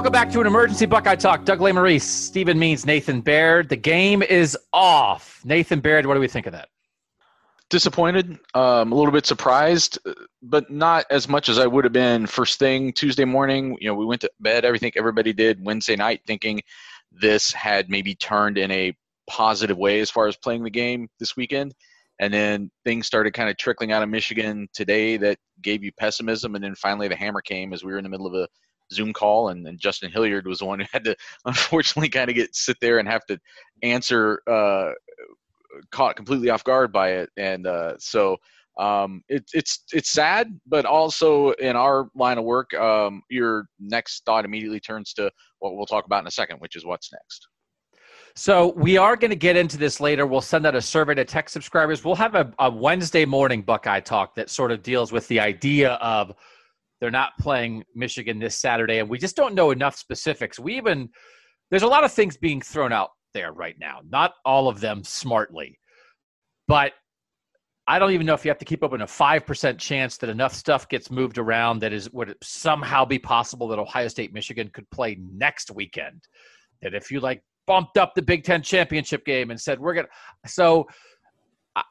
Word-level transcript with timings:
Welcome 0.00 0.12
back 0.12 0.30
to 0.30 0.40
an 0.40 0.46
emergency 0.46 0.86
Buckeye 0.86 1.14
Talk. 1.14 1.44
Doug 1.44 1.58
Lesmerises, 1.58 2.00
Stephen 2.00 2.58
Means, 2.58 2.86
Nathan 2.86 3.20
Baird. 3.20 3.68
The 3.68 3.76
game 3.76 4.22
is 4.22 4.56
off. 4.72 5.42
Nathan 5.44 5.80
Baird, 5.80 6.06
what 6.06 6.14
do 6.14 6.20
we 6.20 6.26
think 6.26 6.46
of 6.46 6.52
that? 6.52 6.70
disappointed, 7.68 8.38
um, 8.54 8.92
a 8.92 8.94
little 8.94 9.12
bit 9.12 9.26
surprised, 9.26 9.98
but 10.42 10.70
not 10.70 11.04
as 11.10 11.28
much 11.28 11.50
as 11.50 11.58
I 11.58 11.66
would 11.66 11.84
have 11.84 11.92
been 11.92 12.26
first 12.26 12.58
thing 12.58 12.94
Tuesday 12.94 13.26
morning. 13.26 13.76
You 13.78 13.88
know, 13.88 13.94
we 13.94 14.06
went 14.06 14.22
to 14.22 14.30
bed. 14.40 14.64
everything 14.64 14.90
everybody 14.96 15.34
did 15.34 15.62
Wednesday 15.62 15.96
night, 15.96 16.22
thinking 16.26 16.62
this 17.12 17.52
had 17.52 17.90
maybe 17.90 18.14
turned 18.14 18.56
in 18.56 18.70
a 18.70 18.96
positive 19.28 19.76
way 19.76 20.00
as 20.00 20.10
far 20.10 20.28
as 20.28 20.34
playing 20.34 20.64
the 20.64 20.70
game 20.70 21.08
this 21.18 21.36
weekend. 21.36 21.74
And 22.18 22.32
then 22.32 22.70
things 22.86 23.06
started 23.06 23.34
kind 23.34 23.50
of 23.50 23.58
trickling 23.58 23.92
out 23.92 24.02
of 24.02 24.08
Michigan 24.08 24.66
today 24.72 25.18
that 25.18 25.36
gave 25.60 25.84
you 25.84 25.92
pessimism. 25.92 26.54
And 26.54 26.64
then 26.64 26.74
finally 26.74 27.06
the 27.06 27.16
hammer 27.16 27.42
came 27.42 27.74
as 27.74 27.84
we 27.84 27.92
were 27.92 27.98
in 27.98 28.04
the 28.04 28.10
middle 28.10 28.26
of 28.26 28.32
a 28.32 28.48
Zoom 28.92 29.12
call, 29.12 29.48
and, 29.48 29.66
and 29.66 29.78
Justin 29.78 30.10
Hilliard 30.10 30.46
was 30.46 30.58
the 30.58 30.66
one 30.66 30.80
who 30.80 30.86
had 30.92 31.04
to 31.04 31.16
unfortunately 31.44 32.08
kind 32.08 32.30
of 32.30 32.36
get 32.36 32.54
sit 32.54 32.76
there 32.80 32.98
and 32.98 33.08
have 33.08 33.24
to 33.26 33.38
answer 33.82 34.42
uh, 34.46 34.92
caught 35.90 36.16
completely 36.16 36.50
off 36.50 36.64
guard 36.64 36.92
by 36.92 37.12
it, 37.12 37.30
and 37.36 37.66
uh, 37.66 37.94
so 37.98 38.36
um, 38.78 39.22
it, 39.28 39.44
it's 39.52 39.84
it's 39.92 40.10
sad, 40.10 40.58
but 40.66 40.84
also 40.84 41.50
in 41.52 41.76
our 41.76 42.08
line 42.14 42.38
of 42.38 42.44
work, 42.44 42.72
um, 42.74 43.22
your 43.28 43.66
next 43.78 44.24
thought 44.24 44.44
immediately 44.44 44.80
turns 44.80 45.12
to 45.14 45.30
what 45.58 45.76
we'll 45.76 45.86
talk 45.86 46.06
about 46.06 46.22
in 46.22 46.26
a 46.26 46.30
second, 46.30 46.58
which 46.58 46.76
is 46.76 46.84
what's 46.84 47.12
next. 47.12 47.46
So 48.34 48.72
we 48.76 48.96
are 48.96 49.16
going 49.16 49.30
to 49.30 49.36
get 49.36 49.56
into 49.56 49.76
this 49.76 50.00
later. 50.00 50.26
We'll 50.26 50.40
send 50.40 50.66
out 50.66 50.74
a 50.74 50.80
survey 50.80 51.14
to 51.14 51.24
tech 51.24 51.48
subscribers. 51.48 52.04
We'll 52.04 52.14
have 52.14 52.34
a, 52.34 52.52
a 52.58 52.70
Wednesday 52.70 53.24
morning 53.24 53.60
Buckeye 53.62 54.00
talk 54.00 54.34
that 54.36 54.48
sort 54.48 54.70
of 54.70 54.82
deals 54.82 55.10
with 55.10 55.26
the 55.28 55.40
idea 55.40 55.94
of 55.94 56.34
they're 57.00 57.10
not 57.10 57.32
playing 57.38 57.84
Michigan 57.94 58.38
this 58.38 58.58
Saturday, 58.58 58.98
and 58.98 59.08
we 59.08 59.18
just 59.18 59.36
don't 59.36 59.54
know 59.54 59.70
enough 59.70 59.96
specifics. 59.96 60.58
We 60.58 60.76
even 60.76 61.08
there's 61.70 61.82
a 61.82 61.88
lot 61.88 62.04
of 62.04 62.12
things 62.12 62.36
being 62.36 62.60
thrown 62.60 62.92
out 62.92 63.10
there 63.32 63.52
right 63.52 63.76
now. 63.78 64.00
Not 64.08 64.34
all 64.44 64.68
of 64.68 64.80
them 64.80 65.04
smartly, 65.04 65.78
but 66.68 66.92
I 67.86 67.98
don't 67.98 68.12
even 68.12 68.26
know 68.26 68.34
if 68.34 68.44
you 68.44 68.50
have 68.50 68.58
to 68.58 68.64
keep 68.64 68.84
open 68.84 69.00
a 69.00 69.06
five 69.06 69.46
percent 69.46 69.78
chance 69.78 70.16
that 70.18 70.30
enough 70.30 70.54
stuff 70.54 70.88
gets 70.88 71.10
moved 71.10 71.38
around 71.38 71.80
that 71.80 71.92
is 71.92 72.10
would 72.12 72.30
it 72.30 72.38
somehow 72.42 73.04
be 73.04 73.18
possible 73.18 73.66
that 73.68 73.78
Ohio 73.78 74.08
State 74.08 74.32
Michigan 74.32 74.68
could 74.72 74.88
play 74.90 75.18
next 75.32 75.70
weekend. 75.70 76.22
That 76.82 76.94
if 76.94 77.10
you 77.10 77.20
like 77.20 77.42
bumped 77.66 77.98
up 77.98 78.14
the 78.14 78.22
Big 78.22 78.44
Ten 78.44 78.62
championship 78.62 79.24
game 79.24 79.50
and 79.50 79.60
said 79.60 79.80
we're 79.80 79.94
gonna 79.94 80.08
so. 80.46 80.86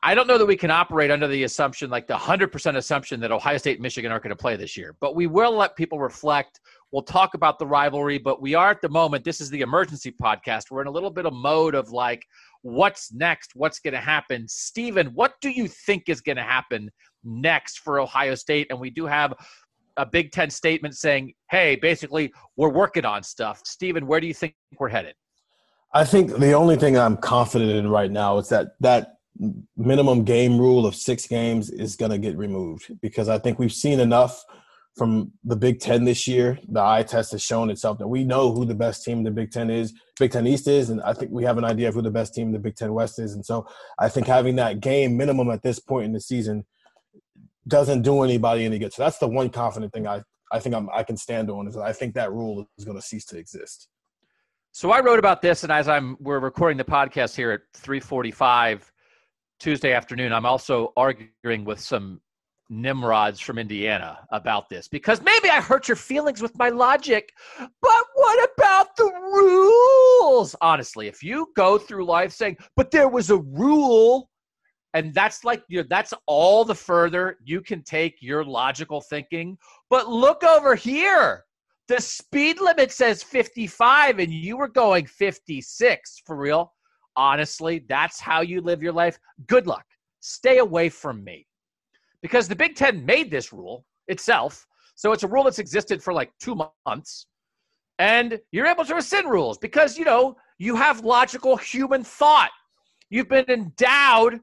I 0.03 0.13
don't 0.13 0.27
know 0.27 0.37
that 0.37 0.45
we 0.45 0.57
can 0.57 0.71
operate 0.71 1.09
under 1.09 1.27
the 1.27 1.43
assumption, 1.43 1.89
like 1.89 2.05
the 2.05 2.13
100% 2.13 2.75
assumption 2.75 3.19
that 3.21 3.31
Ohio 3.31 3.57
State 3.57 3.77
and 3.77 3.81
Michigan 3.81 4.11
aren't 4.11 4.23
going 4.23 4.35
to 4.35 4.41
play 4.41 4.57
this 4.57 4.75
year. 4.75 4.95
But 4.99 5.15
we 5.15 5.25
will 5.25 5.55
let 5.55 5.77
people 5.77 5.99
reflect. 5.99 6.59
We'll 6.91 7.03
talk 7.03 7.33
about 7.33 7.59
the 7.59 7.65
rivalry, 7.65 8.17
but 8.17 8.41
we 8.41 8.55
are 8.55 8.71
at 8.71 8.81
the 8.81 8.89
moment, 8.89 9.23
this 9.23 9.39
is 9.39 9.49
the 9.49 9.61
emergency 9.61 10.11
podcast. 10.11 10.69
We're 10.69 10.81
in 10.81 10.87
a 10.87 10.91
little 10.91 11.09
bit 11.09 11.25
of 11.25 11.33
mode 11.33 11.75
of 11.75 11.91
like, 11.91 12.25
what's 12.61 13.13
next? 13.13 13.51
What's 13.55 13.79
going 13.79 13.93
to 13.93 14.01
happen? 14.01 14.47
Stephen, 14.49 15.07
what 15.07 15.35
do 15.39 15.49
you 15.49 15.69
think 15.69 16.03
is 16.07 16.19
going 16.19 16.37
to 16.37 16.43
happen 16.43 16.89
next 17.23 17.79
for 17.79 18.01
Ohio 18.01 18.35
State? 18.35 18.67
And 18.69 18.81
we 18.81 18.89
do 18.89 19.05
have 19.05 19.33
a 19.95 20.05
Big 20.05 20.33
Ten 20.33 20.49
statement 20.49 20.97
saying, 20.97 21.33
hey, 21.51 21.77
basically, 21.77 22.33
we're 22.57 22.69
working 22.69 23.05
on 23.05 23.23
stuff. 23.23 23.61
Stephen, 23.63 24.07
where 24.07 24.19
do 24.19 24.27
you 24.27 24.33
think 24.33 24.55
we're 24.77 24.89
headed? 24.89 25.13
I 25.93 26.03
think 26.03 26.37
the 26.37 26.51
only 26.51 26.75
thing 26.75 26.97
I'm 26.97 27.15
confident 27.15 27.71
in 27.71 27.87
right 27.89 28.11
now 28.11 28.39
is 28.39 28.49
that 28.49 28.73
that 28.81 29.18
minimum 29.77 30.23
game 30.23 30.57
rule 30.57 30.85
of 30.85 30.95
six 30.95 31.27
games 31.27 31.69
is 31.69 31.95
going 31.95 32.11
to 32.11 32.17
get 32.17 32.37
removed 32.37 32.91
because 33.01 33.29
I 33.29 33.37
think 33.37 33.57
we've 33.57 33.73
seen 33.73 33.99
enough 33.99 34.43
from 34.97 35.31
the 35.45 35.55
Big 35.55 35.79
Ten 35.79 36.03
this 36.03 36.27
year. 36.27 36.59
The 36.67 36.81
eye 36.81 37.03
test 37.03 37.31
has 37.31 37.41
shown 37.41 37.69
itself 37.69 37.99
that 37.99 38.07
we 38.07 38.25
know 38.25 38.51
who 38.51 38.65
the 38.65 38.75
best 38.75 39.03
team 39.03 39.19
in 39.19 39.23
the 39.23 39.31
Big 39.31 39.51
Ten 39.51 39.69
is, 39.69 39.93
Big 40.19 40.31
Ten 40.31 40.45
East 40.45 40.67
is, 40.67 40.89
and 40.89 41.01
I 41.01 41.13
think 41.13 41.31
we 41.31 41.43
have 41.45 41.57
an 41.57 41.63
idea 41.63 41.87
of 41.87 41.95
who 41.95 42.01
the 42.01 42.11
best 42.11 42.33
team 42.33 42.47
in 42.47 42.53
the 42.53 42.59
Big 42.59 42.75
Ten 42.75 42.93
West 42.93 43.17
is. 43.17 43.33
And 43.33 43.45
so 43.45 43.65
I 43.97 44.09
think 44.09 44.27
having 44.27 44.57
that 44.57 44.81
game 44.81 45.15
minimum 45.15 45.49
at 45.51 45.63
this 45.63 45.79
point 45.79 46.05
in 46.05 46.11
the 46.11 46.19
season 46.19 46.65
doesn't 47.67 48.01
do 48.01 48.23
anybody 48.23 48.65
any 48.65 48.77
good. 48.77 48.93
So 48.93 49.03
that's 49.03 49.19
the 49.19 49.27
one 49.27 49.49
confident 49.49 49.93
thing 49.93 50.05
I, 50.05 50.21
I 50.51 50.59
think 50.59 50.75
I'm, 50.75 50.89
I 50.93 51.03
can 51.03 51.15
stand 51.15 51.49
on 51.49 51.67
is 51.67 51.75
that 51.75 51.83
I 51.83 51.93
think 51.93 52.15
that 52.15 52.31
rule 52.31 52.67
is 52.77 52.83
going 52.83 52.97
to 52.97 53.01
cease 53.01 53.25
to 53.25 53.37
exist. 53.37 53.87
So 54.71 54.91
I 54.91 54.99
wrote 54.99 55.19
about 55.19 55.41
this, 55.41 55.63
and 55.63 55.71
as 55.71 55.87
I'm 55.87 56.15
we're 56.19 56.39
recording 56.39 56.77
the 56.77 56.83
podcast 56.83 57.35
here 57.35 57.51
at 57.51 57.61
3:45 57.75 58.81
Tuesday 59.59 59.91
afternoon, 59.93 60.31
I'm 60.31 60.45
also 60.45 60.93
arguing 60.95 61.65
with 61.65 61.81
some 61.81 62.21
nimrods 62.69 63.41
from 63.41 63.57
Indiana 63.57 64.19
about 64.31 64.69
this 64.69 64.87
because 64.87 65.21
maybe 65.21 65.49
I 65.49 65.59
hurt 65.59 65.89
your 65.89 65.97
feelings 65.97 66.41
with 66.41 66.57
my 66.57 66.69
logic, 66.69 67.33
but 67.57 68.05
what 68.13 68.49
about 68.55 68.95
the 68.95 69.11
rules? 69.33 70.55
Honestly, 70.61 71.07
if 71.07 71.21
you 71.21 71.47
go 71.57 71.77
through 71.77 72.05
life 72.05 72.31
saying, 72.31 72.57
"But 72.77 72.91
there 72.91 73.09
was 73.09 73.31
a 73.31 73.37
rule," 73.37 74.29
and 74.93 75.13
that's 75.13 75.43
like 75.43 75.63
you 75.67 75.81
know, 75.81 75.87
that's 75.89 76.13
all 76.25 76.63
the 76.63 76.75
further 76.75 77.37
you 77.43 77.61
can 77.61 77.83
take 77.83 78.21
your 78.21 78.45
logical 78.45 79.01
thinking. 79.01 79.57
But 79.89 80.07
look 80.07 80.43
over 80.43 80.75
here. 80.75 81.45
The 81.89 81.99
speed 81.99 82.61
limit 82.61 82.91
says 82.91 83.23
55 83.23 84.19
and 84.19 84.31
you 84.31 84.57
were 84.57 84.67
going 84.67 85.07
56 85.07 86.21
for 86.25 86.37
real. 86.37 86.71
Honestly, 87.15 87.85
that's 87.87 88.19
how 88.19 88.41
you 88.41 88.61
live 88.61 88.81
your 88.81 88.93
life. 88.93 89.19
Good 89.47 89.67
luck. 89.67 89.85
Stay 90.19 90.59
away 90.59 90.89
from 90.89 91.23
me. 91.23 91.45
Because 92.21 92.47
the 92.47 92.55
Big 92.55 92.75
Ten 92.75 93.05
made 93.05 93.31
this 93.31 93.53
rule 93.53 93.85
itself. 94.07 94.65
So 94.95 95.11
it's 95.11 95.23
a 95.23 95.27
rule 95.27 95.45
that's 95.45 95.59
existed 95.59 96.03
for 96.03 96.13
like 96.13 96.31
two 96.39 96.59
months. 96.85 97.27
And 97.99 98.39
you're 98.51 98.67
able 98.67 98.85
to 98.85 98.95
rescind 98.95 99.29
rules 99.29 99.57
because, 99.57 99.97
you 99.97 100.05
know, 100.05 100.37
you 100.57 100.75
have 100.75 101.03
logical 101.03 101.57
human 101.57 102.03
thought. 102.03 102.51
You've 103.09 103.29
been 103.29 103.49
endowed 103.49 104.39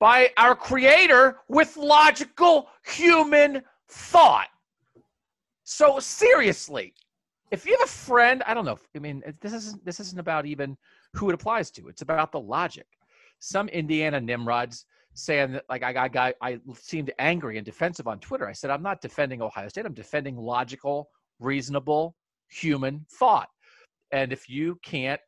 by 0.00 0.30
our 0.36 0.54
creator 0.54 1.38
with 1.48 1.76
logical 1.76 2.68
human 2.84 3.62
thought. 3.88 4.48
So 5.64 5.98
seriously, 5.98 6.94
if 7.50 7.64
you 7.64 7.72
have 7.78 7.88
a 7.88 7.90
friend, 7.90 8.42
I 8.46 8.54
don't 8.54 8.64
know. 8.64 8.78
I 8.94 8.98
mean, 8.98 9.22
this 9.40 9.52
isn't 9.52 9.84
this 9.84 10.00
isn't 10.00 10.18
about 10.18 10.46
even 10.46 10.76
who 11.14 11.30
it 11.30 11.34
applies 11.34 11.70
to. 11.72 11.88
It's 11.88 12.02
about 12.02 12.32
the 12.32 12.40
logic. 12.40 12.86
Some 13.38 13.68
Indiana 13.68 14.20
nimrods 14.20 14.86
saying 15.14 15.52
that, 15.52 15.64
like, 15.68 15.82
I 15.82 16.08
got, 16.08 16.34
I 16.42 16.60
seemed 16.74 17.12
angry 17.18 17.56
and 17.56 17.64
defensive 17.64 18.06
on 18.06 18.18
Twitter. 18.18 18.46
I 18.46 18.52
said, 18.52 18.70
I'm 18.70 18.82
not 18.82 19.00
defending 19.00 19.40
Ohio 19.40 19.68
State. 19.68 19.86
I'm 19.86 19.94
defending 19.94 20.36
logical, 20.36 21.08
reasonable, 21.38 22.14
human 22.48 23.04
thought. 23.10 23.48
And 24.12 24.32
if 24.32 24.48
you 24.48 24.78
can't 24.82 25.20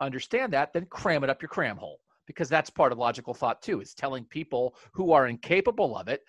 understand 0.00 0.52
that, 0.52 0.72
then 0.72 0.86
cram 0.86 1.24
it 1.24 1.30
up 1.30 1.40
your 1.40 1.48
cram 1.48 1.76
hole 1.76 2.00
because 2.26 2.48
that's 2.48 2.68
part 2.68 2.92
of 2.92 2.98
logical 2.98 3.32
thought 3.32 3.62
too. 3.62 3.80
Is 3.80 3.94
telling 3.94 4.24
people 4.24 4.74
who 4.92 5.12
are 5.12 5.28
incapable 5.28 5.96
of 5.96 6.08
it 6.08 6.22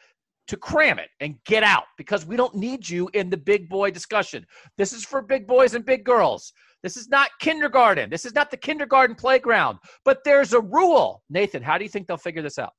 to 0.50 0.58
cram 0.58 0.98
it 0.98 1.10
and 1.20 1.36
get 1.46 1.62
out 1.62 1.84
because 1.96 2.26
we 2.26 2.36
don't 2.36 2.56
need 2.56 2.90
you 2.90 3.08
in 3.14 3.30
the 3.30 3.38
big 3.38 3.70
boy 3.70 3.92
discussion. 3.92 4.46
This 4.78 4.94
is 4.94 5.06
for 5.06 5.22
big 5.22 5.46
boys 5.46 5.76
and 5.76 5.86
big 5.86 6.04
girls. 6.04 6.54
This 6.82 6.98
is 6.98 7.08
not 7.08 7.30
kindergarten. 7.40 8.10
This 8.10 8.26
is 8.26 8.34
not 8.34 8.50
the 8.50 8.58
kindergarten 8.58 9.16
playground. 9.16 9.78
But 10.04 10.24
there's 10.26 10.54
a 10.54 10.60
rule. 10.60 11.24
Nathan, 11.30 11.62
how 11.62 11.78
do 11.78 11.84
you 11.84 11.90
think 11.90 12.08
they'll 12.08 12.18
figure 12.18 12.42
this 12.42 12.58
out? 12.58 12.74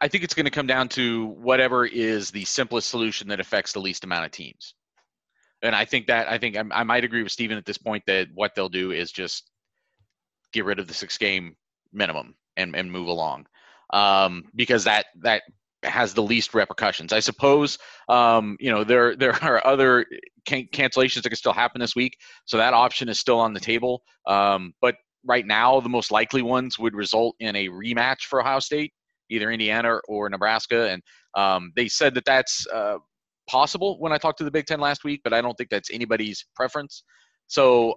I 0.00 0.08
think 0.08 0.24
it's 0.24 0.32
going 0.32 0.46
to 0.46 0.50
come 0.50 0.66
down 0.66 0.88
to 0.90 1.26
whatever 1.26 1.84
is 1.84 2.30
the 2.30 2.44
simplest 2.46 2.88
solution 2.88 3.28
that 3.28 3.38
affects 3.38 3.72
the 3.72 3.80
least 3.80 4.04
amount 4.04 4.24
of 4.24 4.30
teams. 4.30 4.74
And 5.62 5.76
I 5.76 5.84
think 5.84 6.06
that 6.06 6.28
I 6.28 6.38
think 6.38 6.56
I, 6.56 6.64
I 6.72 6.84
might 6.84 7.04
agree 7.04 7.22
with 7.22 7.32
Steven 7.32 7.58
at 7.58 7.66
this 7.66 7.78
point 7.78 8.02
that 8.06 8.28
what 8.34 8.54
they'll 8.54 8.68
do 8.70 8.92
is 8.92 9.12
just 9.12 9.50
get 10.52 10.64
rid 10.64 10.78
of 10.78 10.88
the 10.88 10.94
six 10.94 11.18
game 11.18 11.54
minimum 11.92 12.34
and, 12.56 12.74
and 12.74 12.90
move 12.90 13.08
along 13.08 13.46
um, 13.92 14.44
because 14.54 14.84
that 14.84 15.06
that 15.20 15.42
has 15.84 16.14
the 16.14 16.22
least 16.22 16.54
repercussions. 16.54 17.12
I 17.12 17.20
suppose 17.20 17.78
um, 18.08 18.56
you 18.60 18.70
know 18.70 18.84
there 18.84 19.16
there 19.22 19.34
are 19.42 19.64
other 19.66 20.06
can- 20.46 20.68
cancellations 20.72 21.22
that 21.22 21.30
can 21.30 21.36
still 21.36 21.52
happen 21.52 21.80
this 21.80 21.96
week, 21.96 22.16
so 22.44 22.56
that 22.56 22.74
option 22.74 23.08
is 23.08 23.18
still 23.18 23.38
on 23.38 23.52
the 23.52 23.60
table. 23.60 24.02
Um, 24.26 24.72
but 24.80 24.96
right 25.24 25.46
now, 25.46 25.80
the 25.80 25.88
most 25.88 26.10
likely 26.10 26.42
ones 26.42 26.78
would 26.78 26.94
result 26.94 27.36
in 27.40 27.54
a 27.56 27.68
rematch 27.68 28.22
for 28.28 28.40
Ohio 28.40 28.58
State, 28.58 28.92
either 29.30 29.50
Indiana 29.50 29.98
or 30.08 30.28
Nebraska, 30.28 30.90
and 30.90 31.02
um, 31.36 31.72
they 31.76 31.88
said 31.88 32.14
that 32.14 32.24
that's 32.24 32.66
uh, 32.72 32.98
possible 33.48 33.98
when 34.00 34.12
I 34.12 34.18
talked 34.18 34.38
to 34.38 34.44
the 34.44 34.50
Big 34.50 34.66
Ten 34.66 34.80
last 34.80 35.04
week, 35.04 35.20
but 35.24 35.32
I 35.32 35.40
don't 35.40 35.54
think 35.54 35.70
that's 35.70 35.90
anybody's 35.90 36.44
preference. 36.56 37.04
So 37.46 37.94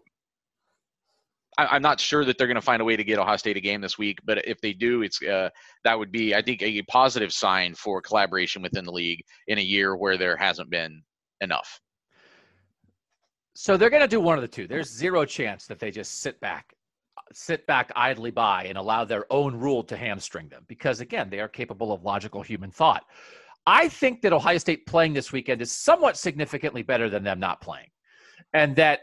I, 1.57 1.75
am 1.75 1.81
not 1.81 1.99
sure 1.99 2.25
that 2.25 2.37
they're 2.37 2.47
going 2.47 2.55
to 2.55 2.61
find 2.61 2.81
a 2.81 2.85
way 2.85 2.95
to 2.95 3.03
get 3.03 3.17
Ohio 3.17 3.37
State 3.37 3.57
a 3.57 3.61
game 3.61 3.81
this 3.81 3.97
week, 3.97 4.19
but 4.25 4.45
if 4.45 4.59
they 4.61 4.73
do, 4.73 5.01
it's 5.03 5.21
uh, 5.21 5.49
that 5.83 5.97
would 5.97 6.11
be, 6.11 6.35
I 6.35 6.41
think, 6.41 6.61
a 6.61 6.81
positive 6.83 7.31
sign 7.31 7.75
for 7.75 8.01
collaboration 8.01 8.61
within 8.61 8.85
the 8.85 8.91
league 8.91 9.23
in 9.47 9.57
a 9.57 9.61
year 9.61 9.95
where 9.95 10.17
there 10.17 10.35
hasn't 10.35 10.69
been 10.69 11.01
enough. 11.41 11.79
So 13.53 13.77
they're 13.77 13.89
going 13.89 14.01
to 14.01 14.07
do 14.07 14.19
one 14.19 14.37
of 14.37 14.41
the 14.41 14.49
two. 14.49 14.67
There's 14.67 14.91
zero 14.91 15.23
chance 15.23 15.65
that 15.67 15.79
they 15.79 15.89
just 15.89 16.21
sit 16.21 16.39
back, 16.41 16.73
sit 17.31 17.65
back 17.67 17.89
idly 17.95 18.31
by 18.31 18.65
and 18.65 18.77
allow 18.77 19.05
their 19.05 19.25
own 19.31 19.55
rule 19.55 19.81
to 19.83 19.95
hamstring 19.95 20.49
them, 20.49 20.65
because 20.67 20.99
again, 20.99 21.29
they 21.29 21.39
are 21.39 21.47
capable 21.47 21.93
of 21.93 22.03
logical 22.03 22.41
human 22.41 22.69
thought. 22.69 23.05
I 23.65 23.87
think 23.87 24.21
that 24.21 24.33
Ohio 24.33 24.57
State 24.57 24.85
playing 24.85 25.13
this 25.13 25.31
weekend 25.31 25.61
is 25.61 25.71
somewhat 25.71 26.17
significantly 26.17 26.83
better 26.83 27.09
than 27.09 27.23
them 27.23 27.39
not 27.39 27.61
playing, 27.61 27.87
and 28.53 28.75
that 28.75 29.01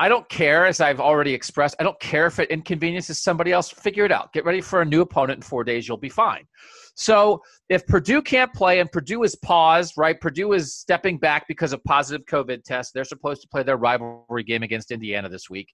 I 0.00 0.08
don't 0.08 0.26
care, 0.30 0.64
as 0.64 0.80
I've 0.80 0.98
already 0.98 1.34
expressed, 1.34 1.76
I 1.78 1.82
don't 1.82 2.00
care 2.00 2.24
if 2.24 2.38
it 2.38 2.50
inconveniences 2.50 3.22
somebody 3.22 3.52
else. 3.52 3.68
Figure 3.68 4.06
it 4.06 4.10
out. 4.10 4.32
Get 4.32 4.46
ready 4.46 4.62
for 4.62 4.80
a 4.80 4.84
new 4.84 5.02
opponent 5.02 5.36
in 5.36 5.42
four 5.42 5.62
days. 5.62 5.86
You'll 5.86 5.98
be 5.98 6.08
fine. 6.08 6.46
So 6.94 7.42
if 7.68 7.86
Purdue 7.86 8.22
can't 8.22 8.50
play 8.54 8.80
and 8.80 8.90
Purdue 8.90 9.24
is 9.24 9.36
paused, 9.36 9.98
right? 9.98 10.18
Purdue 10.18 10.54
is 10.54 10.74
stepping 10.74 11.18
back 11.18 11.44
because 11.48 11.74
of 11.74 11.84
positive 11.84 12.24
COVID 12.24 12.64
tests. 12.64 12.92
They're 12.92 13.04
supposed 13.04 13.42
to 13.42 13.48
play 13.48 13.62
their 13.62 13.76
rivalry 13.76 14.42
game 14.42 14.62
against 14.62 14.90
Indiana 14.90 15.28
this 15.28 15.50
week. 15.50 15.68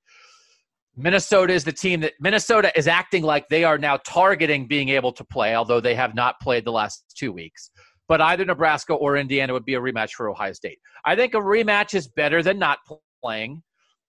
Minnesota 0.96 1.52
is 1.52 1.62
the 1.62 1.72
team 1.72 2.00
that 2.00 2.14
Minnesota 2.18 2.72
is 2.76 2.88
acting 2.88 3.22
like 3.22 3.48
they 3.48 3.62
are 3.62 3.78
now 3.78 3.96
targeting 3.98 4.66
being 4.66 4.88
able 4.88 5.12
to 5.12 5.22
play, 5.22 5.54
although 5.54 5.80
they 5.80 5.94
have 5.94 6.16
not 6.16 6.40
played 6.40 6.64
the 6.64 6.72
last 6.72 7.14
two 7.16 7.30
weeks. 7.32 7.70
But 8.08 8.20
either 8.20 8.44
Nebraska 8.44 8.94
or 8.94 9.16
Indiana 9.16 9.52
would 9.52 9.64
be 9.64 9.74
a 9.74 9.80
rematch 9.80 10.14
for 10.14 10.28
Ohio 10.28 10.52
State. 10.52 10.78
I 11.04 11.14
think 11.14 11.34
a 11.34 11.38
rematch 11.38 11.94
is 11.94 12.08
better 12.08 12.42
than 12.42 12.58
not 12.58 12.78
playing. 13.22 13.62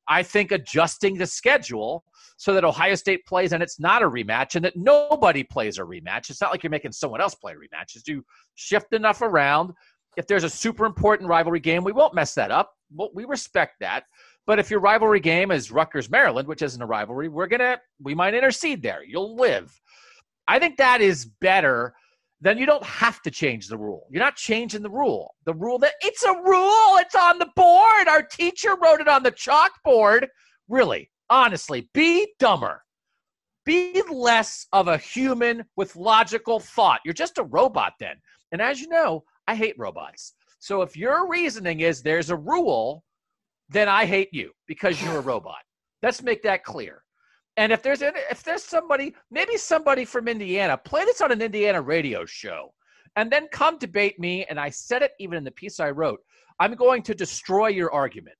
I 0.07 0.23
think 0.23 0.51
adjusting 0.51 1.17
the 1.17 1.27
schedule 1.27 2.03
so 2.37 2.53
that 2.53 2.63
Ohio 2.63 2.95
State 2.95 3.25
plays 3.25 3.51
and 3.51 3.61
it's 3.61 3.79
not 3.79 4.03
a 4.03 4.09
rematch 4.09 4.55
and 4.55 4.63
that 4.63 4.75
nobody 4.75 5.43
plays 5.43 5.79
a 5.79 5.81
rematch. 5.81 6.29
It's 6.29 6.41
not 6.41 6.51
like 6.51 6.63
you're 6.63 6.69
making 6.71 6.91
someone 6.91 7.19
else 7.19 7.35
play 7.35 7.53
rematches. 7.53 8.07
You 8.07 8.23
shift 8.55 8.93
enough 8.93 9.21
around. 9.21 9.73
If 10.15 10.27
there's 10.27 10.43
a 10.43 10.49
super 10.49 10.85
important 10.85 11.29
rivalry 11.29 11.59
game, 11.59 11.83
we 11.83 11.91
won't 11.91 12.13
mess 12.13 12.33
that 12.35 12.51
up. 12.51 12.73
we 13.13 13.25
respect 13.25 13.75
that. 13.81 14.05
But 14.45 14.59
if 14.59 14.71
your 14.71 14.79
rivalry 14.79 15.19
game 15.19 15.51
is 15.51 15.71
Rutgers, 15.71 16.09
Maryland, 16.09 16.47
which 16.47 16.61
isn't 16.61 16.81
a 16.81 16.85
rivalry, 16.85 17.27
we're 17.27 17.47
gonna 17.47 17.79
we 18.01 18.15
might 18.15 18.33
intercede 18.33 18.81
there. 18.81 19.03
You'll 19.03 19.35
live. 19.35 19.77
I 20.47 20.57
think 20.57 20.77
that 20.77 21.01
is 21.01 21.25
better 21.25 21.93
then 22.39 22.57
you 22.57 22.65
don't 22.65 22.83
have 22.83 23.21
to 23.23 23.31
change 23.31 23.67
the 23.67 23.77
rule. 23.77 24.07
You're 24.11 24.23
not 24.23 24.35
changing 24.35 24.83
the 24.83 24.89
rule. 24.89 25.33
The 25.45 25.55
rule 25.55 25.79
that 25.79 25.93
it's 26.01 26.23
a 26.23 26.33
rule, 26.33 26.97
it's 26.97 27.15
on 27.15 27.39
the 27.39 27.49
board. 27.55 28.07
Our 28.07 28.21
teacher 28.21 28.75
wrote 28.81 29.01
it 29.01 29.07
on 29.07 29.23
the 29.23 29.31
chalkboard. 29.31 30.27
Really, 30.69 31.09
honestly, 31.29 31.89
be 31.93 32.27
dumber. 32.39 32.83
Be 33.65 34.01
less 34.09 34.67
of 34.71 34.87
a 34.87 34.97
human 34.97 35.65
with 35.75 35.95
logical 35.95 36.59
thought. 36.59 37.01
You're 37.03 37.13
just 37.13 37.37
a 37.37 37.43
robot 37.43 37.93
then. 37.99 38.15
And 38.51 38.61
as 38.61 38.79
you 38.79 38.87
know, 38.87 39.23
I 39.47 39.55
hate 39.55 39.75
robots. 39.77 40.33
So 40.59 40.81
if 40.83 40.95
your 40.95 41.27
reasoning 41.27 41.81
is 41.81 42.01
there's 42.01 42.29
a 42.29 42.35
rule, 42.35 43.03
then 43.69 43.89
I 43.89 44.05
hate 44.05 44.29
you 44.31 44.51
because 44.67 45.01
you're 45.01 45.17
a 45.17 45.21
robot. 45.21 45.59
Let's 46.01 46.21
make 46.21 46.43
that 46.43 46.63
clear. 46.63 47.03
And 47.57 47.71
if 47.71 47.81
there's 47.81 48.01
if 48.01 48.43
there's 48.43 48.63
somebody, 48.63 49.15
maybe 49.31 49.57
somebody 49.57 50.05
from 50.05 50.27
Indiana, 50.27 50.77
play 50.77 51.03
this 51.05 51.21
on 51.21 51.31
an 51.31 51.41
Indiana 51.41 51.81
radio 51.81 52.23
show, 52.23 52.71
and 53.15 53.31
then 53.31 53.47
come 53.51 53.79
debate 53.79 54.19
me. 54.19 54.45
And 54.49 54.59
I 54.59 54.69
said 54.69 55.01
it 55.01 55.11
even 55.19 55.37
in 55.37 55.43
the 55.43 55.51
piece 55.51 55.79
I 55.79 55.89
wrote. 55.89 56.19
I'm 56.59 56.75
going 56.75 57.03
to 57.03 57.15
destroy 57.15 57.67
your 57.67 57.91
argument. 57.91 58.35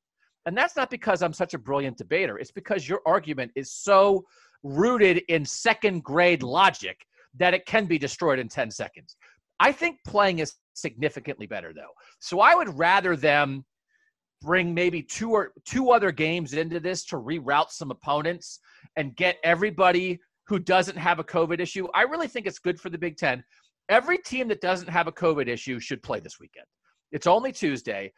And 0.45 0.57
that's 0.57 0.75
not 0.75 0.89
because 0.89 1.21
I'm 1.21 1.33
such 1.33 1.53
a 1.53 1.59
brilliant 1.59 1.97
debater. 1.97 2.37
It's 2.37 2.51
because 2.51 2.87
your 2.87 3.01
argument 3.05 3.51
is 3.55 3.73
so 3.73 4.23
rooted 4.63 5.23
in 5.27 5.45
second 5.45 6.03
grade 6.03 6.41
logic 6.41 6.97
that 7.37 7.53
it 7.53 7.65
can 7.65 7.85
be 7.85 7.99
destroyed 7.99 8.39
in 8.39 8.47
10 8.47 8.71
seconds. 8.71 9.17
I 9.59 9.71
think 9.71 9.97
playing 10.05 10.39
is 10.39 10.53
significantly 10.73 11.47
better 11.47 11.73
though. 11.73 11.91
So 12.19 12.39
I 12.39 12.55
would 12.55 12.77
rather 12.77 13.15
them 13.15 13.65
bring 14.41 14.73
maybe 14.73 15.01
two 15.01 15.31
or 15.31 15.51
two 15.65 15.91
other 15.91 16.11
games 16.11 16.53
into 16.53 16.79
this 16.79 17.03
to 17.05 17.17
reroute 17.17 17.71
some 17.71 17.91
opponents 17.91 18.59
and 18.97 19.15
get 19.15 19.38
everybody 19.44 20.19
who 20.47 20.59
doesn't 20.59 20.97
have 20.97 21.19
a 21.19 21.23
COVID 21.23 21.59
issue. 21.59 21.88
I 21.94 22.01
really 22.01 22.27
think 22.27 22.45
it's 22.45 22.59
good 22.59 22.79
for 22.79 22.89
the 22.89 22.97
Big 22.97 23.15
Ten. 23.15 23.44
Every 23.89 24.17
team 24.17 24.49
that 24.49 24.59
doesn't 24.59 24.89
have 24.89 25.07
a 25.07 25.11
COVID 25.11 25.47
issue 25.47 25.79
should 25.79 26.03
play 26.03 26.19
this 26.19 26.39
weekend. 26.39 26.65
It's 27.11 27.27
only 27.27 27.53
Tuesday. 27.53 28.11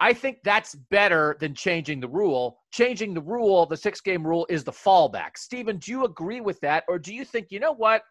I 0.00 0.12
think 0.12 0.38
that's 0.44 0.76
better 0.90 1.36
than 1.40 1.54
changing 1.54 1.98
the 1.98 2.08
rule. 2.08 2.58
Changing 2.72 3.14
the 3.14 3.22
rule, 3.22 3.66
the 3.66 3.76
six 3.76 4.00
game 4.00 4.24
rule, 4.24 4.46
is 4.48 4.62
the 4.62 4.70
fallback. 4.70 5.36
Stephen, 5.36 5.78
do 5.78 5.90
you 5.90 6.04
agree 6.04 6.40
with 6.40 6.60
that? 6.60 6.84
Or 6.86 6.98
do 7.00 7.12
you 7.12 7.24
think, 7.24 7.48
you 7.50 7.58
know 7.58 7.74
what, 7.74 8.02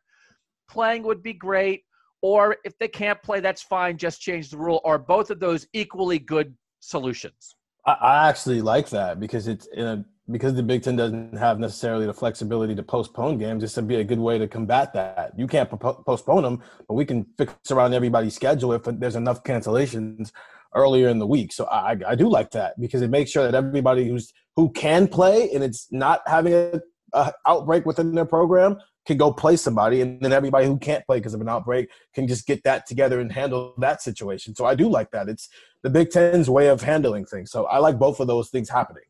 playing 0.70 1.04
would 1.04 1.24
be 1.24 1.34
great? 1.34 1.84
Or 2.22 2.58
if 2.66 2.78
they 2.80 2.90
can't 2.90 3.22
play, 3.24 3.40
that's 3.40 3.62
fine, 3.62 3.98
just 3.98 4.20
change 4.20 4.50
the 4.50 4.58
rule. 4.58 4.82
Or 4.84 4.98
both 4.98 5.30
of 5.30 5.40
those 5.40 5.68
equally 5.72 6.20
good 6.20 6.54
solutions? 6.80 7.56
I 7.86 8.28
actually 8.28 8.62
like 8.62 8.90
that 8.90 9.18
because 9.20 9.48
it's 9.48 9.68
in 9.68 9.86
a 9.86 10.06
because 10.30 10.54
the 10.56 10.64
Big 10.64 10.84
Ten 10.84 10.96
doesn't 10.96 11.38
have 11.38 11.60
necessarily 11.60 12.06
the 12.06 12.14
flexibility 12.14 12.76
to 12.76 12.84
postpone 12.84 13.38
games, 13.38 13.62
this 13.62 13.76
would 13.76 13.88
be 13.88 13.96
a 13.96 14.04
good 14.04 14.20
way 14.20 14.38
to 14.38 14.48
combat 14.48 14.94
that. 14.94 15.32
You 15.38 15.48
can't 15.48 15.70
postpone 15.70 16.44
them, 16.44 16.62
but 16.88 16.96
we 16.96 17.06
can 17.06 17.26
fix 17.38 17.54
around 17.72 17.94
everybody's 17.94 18.36
schedule 18.36 18.74
if 18.74 18.84
there's 18.84 19.16
enough 19.16 19.44
cancellations 19.44 20.32
earlier 20.76 21.08
in 21.08 21.20
the 21.20 21.28
week. 21.28 21.54
So 21.54 21.66
I, 21.66 21.98
I 22.06 22.16
do 22.16 22.30
like 22.30 22.52
that 22.52 22.80
because 22.80 23.02
it 23.02 23.10
makes 23.10 23.32
sure 23.32 23.44
that 23.44 23.56
everybody 23.56 24.08
who's 24.08 24.34
who 24.56 24.70
can 24.72 25.08
play 25.08 25.52
and 25.54 25.64
it's 25.64 25.88
not 25.92 26.22
having 26.26 26.54
a, 26.54 26.82
a 27.14 27.34
outbreak 27.46 27.86
within 27.86 28.14
their 28.14 28.26
program 28.26 28.78
can 29.06 29.18
go 29.18 29.32
play 29.32 29.56
somebody, 29.56 30.02
and 30.02 30.22
then 30.22 30.34
everybody 30.34 30.68
who 30.68 30.78
can't 30.78 31.06
play 31.06 31.18
because 31.18 31.34
of 31.34 31.40
an 31.40 31.48
outbreak 31.48 31.90
can 32.14 32.28
just 32.28 32.46
get 32.46 32.62
that 32.66 32.86
together 32.86 33.22
and 33.22 33.32
handle 33.32 33.74
that 33.78 34.02
situation. 34.02 34.54
So 34.54 34.66
I 34.66 34.76
do 34.76 34.90
like 34.90 35.12
that. 35.12 35.30
It's 35.30 35.48
the 35.82 35.90
Big 35.90 36.10
Ten's 36.10 36.50
way 36.50 36.68
of 36.68 36.82
handling 36.82 37.26
things. 37.26 37.50
So 37.50 37.66
I 37.66 37.78
like 37.78 37.98
both 37.98 38.20
of 38.20 38.28
those 38.28 38.50
things 38.50 38.70
happening. 38.70 39.04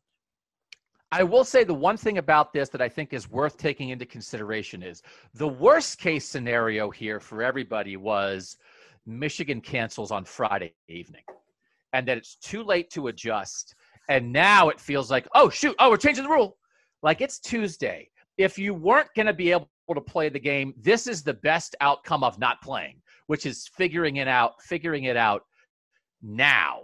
I 1.11 1.23
will 1.23 1.45
say 1.45 1.63
the 1.63 1.73
one 1.73 1.95
thing 1.95 2.17
about 2.17 2.51
this 2.51 2.67
that 2.69 2.81
I 2.81 2.89
think 2.89 3.13
is 3.13 3.29
worth 3.29 3.57
taking 3.57 3.89
into 3.89 4.05
consideration 4.05 4.83
is 4.83 5.03
the 5.33 5.47
worst 5.47 5.99
case 5.99 6.27
scenario 6.27 6.89
here 6.89 7.19
for 7.19 7.41
everybody 7.41 7.95
was 7.95 8.57
Michigan 9.05 9.61
cancels 9.61 10.11
on 10.11 10.25
Friday 10.25 10.73
evening 10.89 11.23
and 11.93 12.05
that 12.07 12.17
it's 12.17 12.35
too 12.35 12.61
late 12.61 12.89
to 12.91 13.07
adjust. 13.07 13.75
And 14.09 14.33
now 14.33 14.67
it 14.67 14.81
feels 14.81 15.09
like, 15.09 15.27
oh, 15.33 15.49
shoot, 15.49 15.75
oh, 15.79 15.89
we're 15.89 15.97
changing 15.97 16.25
the 16.25 16.29
rule. 16.29 16.57
Like 17.01 17.21
it's 17.21 17.39
Tuesday. 17.39 18.09
If 18.37 18.59
you 18.59 18.73
weren't 18.73 19.09
going 19.15 19.27
to 19.27 19.33
be 19.33 19.51
able 19.51 19.69
to 19.93 20.01
play 20.01 20.27
the 20.27 20.39
game, 20.39 20.73
this 20.77 21.07
is 21.07 21.23
the 21.23 21.33
best 21.33 21.73
outcome 21.79 22.23
of 22.23 22.37
not 22.37 22.61
playing, 22.61 23.01
which 23.27 23.45
is 23.45 23.69
figuring 23.75 24.17
it 24.17 24.27
out, 24.27 24.61
figuring 24.61 25.05
it 25.05 25.15
out 25.15 25.43
now. 26.21 26.81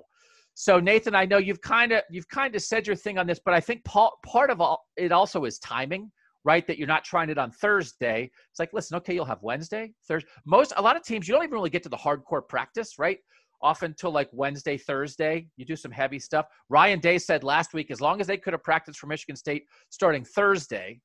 So 0.55 0.79
Nathan, 0.79 1.15
I 1.15 1.25
know 1.25 1.37
you've 1.37 1.61
kind 1.61 1.91
of 1.91 2.03
you've 2.09 2.29
kind 2.29 2.55
of 2.55 2.61
said 2.61 2.85
your 2.85 2.95
thing 2.95 3.17
on 3.17 3.25
this, 3.25 3.39
but 3.43 3.53
I 3.53 3.59
think 3.59 3.83
part 3.85 4.13
part 4.25 4.49
of 4.49 4.61
all, 4.61 4.85
it 4.97 5.11
also 5.11 5.45
is 5.45 5.57
timing, 5.59 6.11
right? 6.43 6.65
That 6.67 6.77
you're 6.77 6.87
not 6.87 7.03
trying 7.03 7.29
it 7.29 7.37
on 7.37 7.51
Thursday. 7.51 8.29
It's 8.51 8.59
like, 8.59 8.73
listen, 8.73 8.95
okay, 8.97 9.13
you'll 9.13 9.25
have 9.25 9.41
Wednesday, 9.41 9.93
Thursday. 10.07 10.29
Most 10.45 10.73
a 10.77 10.81
lot 10.81 10.95
of 10.95 11.03
teams 11.03 11.27
you 11.27 11.33
don't 11.33 11.43
even 11.43 11.53
really 11.55 11.69
get 11.69 11.83
to 11.83 11.89
the 11.89 11.97
hardcore 11.97 12.47
practice, 12.47 12.99
right? 12.99 13.17
Often 13.61 13.95
till 13.97 14.11
like 14.11 14.29
Wednesday, 14.31 14.77
Thursday, 14.77 15.47
you 15.57 15.65
do 15.65 15.75
some 15.75 15.91
heavy 15.91 16.19
stuff. 16.19 16.45
Ryan 16.69 16.99
Day 16.99 17.17
said 17.17 17.43
last 17.43 17.73
week, 17.73 17.89
as 17.91 18.01
long 18.01 18.21
as 18.21 18.27
they 18.27 18.37
could 18.37 18.53
have 18.53 18.63
practiced 18.63 18.99
for 18.99 19.07
Michigan 19.07 19.35
State 19.35 19.63
starting 19.89 20.23
Thursday, 20.23 20.99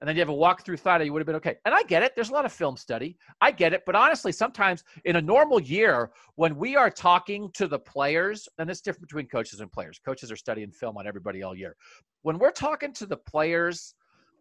and 0.00 0.08
then 0.08 0.16
you 0.16 0.20
have 0.20 0.30
a 0.30 0.32
walkthrough 0.32 0.78
Friday, 0.78 1.04
you 1.04 1.12
would 1.12 1.20
have 1.20 1.26
been 1.26 1.36
okay. 1.36 1.56
And 1.66 1.74
I 1.74 1.82
get 1.82 2.02
it. 2.02 2.14
There's 2.14 2.30
a 2.30 2.32
lot 2.32 2.46
of 2.46 2.52
film 2.52 2.76
study. 2.76 3.16
I 3.42 3.50
get 3.50 3.74
it. 3.74 3.82
But 3.84 3.94
honestly, 3.94 4.32
sometimes 4.32 4.82
in 5.04 5.16
a 5.16 5.20
normal 5.20 5.60
year, 5.60 6.10
when 6.36 6.56
we 6.56 6.74
are 6.74 6.90
talking 6.90 7.50
to 7.54 7.68
the 7.68 7.78
players, 7.78 8.48
and 8.58 8.70
it's 8.70 8.80
different 8.80 9.06
between 9.08 9.26
coaches 9.26 9.60
and 9.60 9.70
players. 9.70 10.00
Coaches 10.02 10.32
are 10.32 10.36
studying 10.36 10.70
film 10.70 10.96
on 10.96 11.06
everybody 11.06 11.42
all 11.42 11.54
year. 11.54 11.76
When 12.22 12.38
we're 12.38 12.50
talking 12.50 12.94
to 12.94 13.06
the 13.06 13.16
players 13.16 13.94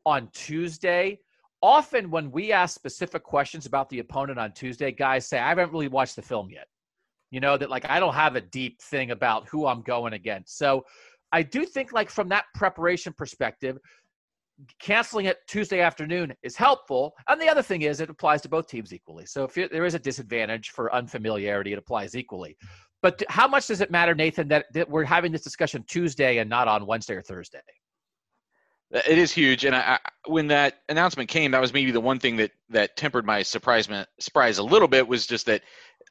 on 0.06 0.30
Tuesday, 0.34 1.20
often 1.62 2.10
when 2.10 2.32
we 2.32 2.54
ask 2.54 2.74
specific 2.74 3.24
questions 3.24 3.66
about 3.66 3.90
the 3.90 4.00
opponent 4.00 4.40
on 4.40 4.54
Tuesday, 4.54 4.94
guys 4.94 5.28
say, 5.28 5.40
I 5.40 5.50
haven't 5.50 5.74
really 5.74 5.90
watched 5.90 6.16
the 6.16 6.22
film 6.22 6.50
yet. 6.50 6.68
You 7.32 7.42
know 7.42 7.58
that 7.58 7.70
like 7.70 7.88
I 7.90 8.00
don't 8.00 8.16
have 8.16 8.36
a 8.36 8.42
deep 8.42 8.82
thing 8.82 9.12
about 9.12 9.48
who 9.50 9.68
I'm 9.68 9.82
going 9.82 10.14
against. 10.14 10.58
So 10.58 10.86
I 11.32 11.44
do 11.44 11.66
think 11.66 11.94
like 11.94 12.10
from 12.10 12.30
that 12.30 12.46
preparation 12.56 13.14
perspective, 13.14 13.78
canceling 14.80 15.26
it 15.26 15.38
Tuesday 15.48 15.82
afternoon 15.82 16.34
is 16.44 16.56
helpful. 16.56 17.14
And 17.28 17.40
the 17.40 17.48
other 17.48 17.62
thing 17.62 17.84
is 17.84 18.00
it 18.00 18.10
applies 18.10 18.42
to 18.42 18.50
both 18.50 18.68
teams 18.68 18.94
equally. 18.94 19.26
So 19.26 19.44
if 19.44 19.54
there 19.72 19.86
is 19.86 19.94
a 19.94 20.00
disadvantage 20.00 20.70
for 20.70 20.94
unfamiliarity, 20.94 21.74
it 21.74 21.80
applies 21.80 22.16
equally. 22.16 22.58
But 23.02 23.24
how 23.30 23.48
much 23.48 23.68
does 23.68 23.82
it 23.82 23.92
matter, 23.92 24.14
Nathan, 24.14 24.48
that, 24.50 24.66
that 24.74 24.90
we're 24.90 25.06
having 25.06 25.32
this 25.32 25.44
discussion 25.44 25.84
Tuesday 25.88 26.40
and 26.40 26.50
not 26.50 26.68
on 26.68 26.86
Wednesday 26.86 27.16
or 27.16 27.22
Thursday? 27.22 27.62
It 28.92 29.20
is 29.20 29.32
huge, 29.32 29.66
and 29.66 29.76
I, 29.76 29.82
I, 29.82 30.00
when 30.26 30.48
that 30.48 30.80
announcement 30.90 31.30
came, 31.30 31.52
that 31.52 31.62
was 31.62 31.74
maybe 31.74 31.92
the 31.92 32.02
one 32.02 32.18
thing 32.18 32.38
that 32.38 32.50
that 32.70 32.98
tempered 32.98 33.24
my 33.24 33.44
surprise 33.44 33.88
surprise 34.20 34.58
a 34.58 34.64
little 34.64 34.88
bit 34.88 35.08
was 35.08 35.28
just 35.28 35.46
that 35.46 35.62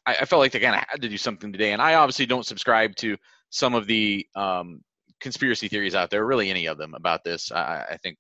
I, 0.07 0.14
I 0.21 0.25
felt 0.25 0.38
like 0.38 0.52
they 0.52 0.61
kind 0.61 0.76
of 0.76 0.85
had 0.88 1.02
to 1.02 1.09
do 1.09 1.19
something 1.19 1.50
today, 1.50 1.73
and 1.73 1.83
I 1.83 1.95
obviously 1.95 2.25
don't 2.25 2.47
subscribe 2.47 2.95
to 2.97 3.17
some 3.50 3.75
of 3.75 3.88
the 3.88 4.25
um, 4.37 4.81
conspiracy 5.21 5.67
theories 5.67 5.97
out 5.97 6.11
there, 6.11 6.25
really 6.25 6.50
any 6.50 6.67
of 6.67 6.78
them 6.78 6.95
about 6.95 7.25
this. 7.25 7.50
I, 7.50 7.85
I 7.90 7.97
think, 7.97 8.17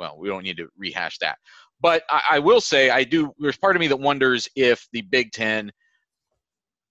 well, 0.00 0.16
we 0.18 0.28
don't 0.28 0.42
need 0.42 0.56
to 0.56 0.66
rehash 0.78 1.18
that, 1.18 1.36
but 1.80 2.02
I, 2.10 2.22
I 2.32 2.38
will 2.38 2.60
say 2.60 2.88
I 2.88 3.04
do. 3.04 3.32
There's 3.38 3.58
part 3.58 3.76
of 3.76 3.80
me 3.80 3.86
that 3.88 4.00
wonders 4.00 4.48
if 4.56 4.88
the 4.92 5.02
Big 5.02 5.30
Ten 5.30 5.70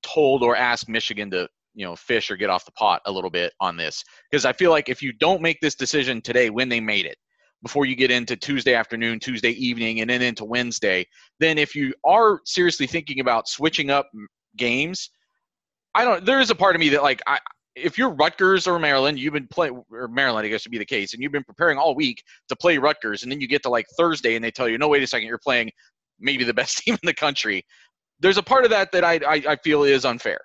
told 0.03 0.43
or 0.43 0.55
asked 0.55 0.87
Michigan 0.87 1.31
to 1.31 1.49
you 1.73 1.85
know 1.85 1.95
fish 1.95 2.29
or 2.29 2.37
get 2.37 2.51
off 2.51 2.65
the 2.65 2.71
pot 2.73 3.01
a 3.07 3.11
little 3.11 3.31
bit 3.31 3.51
on 3.59 3.75
this 3.75 4.03
because 4.29 4.45
I 4.45 4.53
feel 4.53 4.69
like 4.69 4.89
if 4.89 5.01
you 5.01 5.11
don't 5.11 5.41
make 5.41 5.59
this 5.59 5.75
decision 5.75 6.21
today 6.21 6.51
when 6.51 6.69
they 6.69 6.79
made 6.79 7.07
it 7.07 7.17
before 7.63 7.85
you 7.85 7.95
get 7.95 8.11
into 8.11 8.35
Tuesday 8.35 8.73
afternoon, 8.73 9.19
Tuesday 9.19 9.51
evening, 9.51 10.01
and 10.01 10.09
then 10.09 10.21
into 10.21 10.45
Wednesday, 10.45 11.05
then 11.39 11.57
if 11.57 11.75
you 11.75 11.93
are 12.05 12.39
seriously 12.45 12.87
thinking 12.87 13.19
about 13.19 13.49
switching 13.49 13.89
up 13.89 14.07
games, 14.55 15.09
I 15.95 16.05
don't. 16.05 16.25
There 16.25 16.39
is 16.39 16.51
a 16.51 16.55
part 16.55 16.75
of 16.75 16.79
me 16.79 16.89
that 16.89 17.03
like 17.03 17.21
I. 17.27 17.39
If 17.83 17.98
you're 17.98 18.09
Rutgers 18.09 18.67
or 18.67 18.79
Maryland, 18.79 19.19
you've 19.19 19.33
been 19.33 19.48
playing 19.48 19.83
or 19.91 20.07
Maryland, 20.07 20.45
I 20.45 20.50
guess 20.50 20.65
would 20.65 20.71
be 20.71 20.77
the 20.77 20.86
case, 20.86 21.13
and 21.13 21.24
you've 21.24 21.31
been 21.31 21.43
preparing 21.43 21.77
all 21.77 21.95
week 21.95 22.24
to 22.48 22.55
play 22.55 22.77
Rutgers, 22.77 23.24
and 23.24 23.31
then 23.31 23.41
you 23.41 23.48
get 23.48 23.63
to 23.63 23.69
like 23.69 23.86
Thursday 23.98 24.36
and 24.36 24.43
they 24.43 24.51
tell 24.51 24.67
you, 24.67 24.77
no, 24.77 24.88
wait 24.88 25.03
a 25.03 25.07
second, 25.07 25.27
you're 25.27 25.38
playing 25.38 25.71
maybe 26.19 26.43
the 26.43 26.53
best 26.53 26.77
team 26.79 26.95
in 26.95 27.07
the 27.07 27.13
country. 27.13 27.63
There's 28.19 28.38
a 28.38 28.43
part 28.43 28.65
of 28.65 28.71
that 28.71 28.91
that 28.91 29.03
I, 29.03 29.19
I, 29.25 29.43
I 29.50 29.55
feel 29.57 29.83
is 29.83 30.05
unfair 30.05 30.39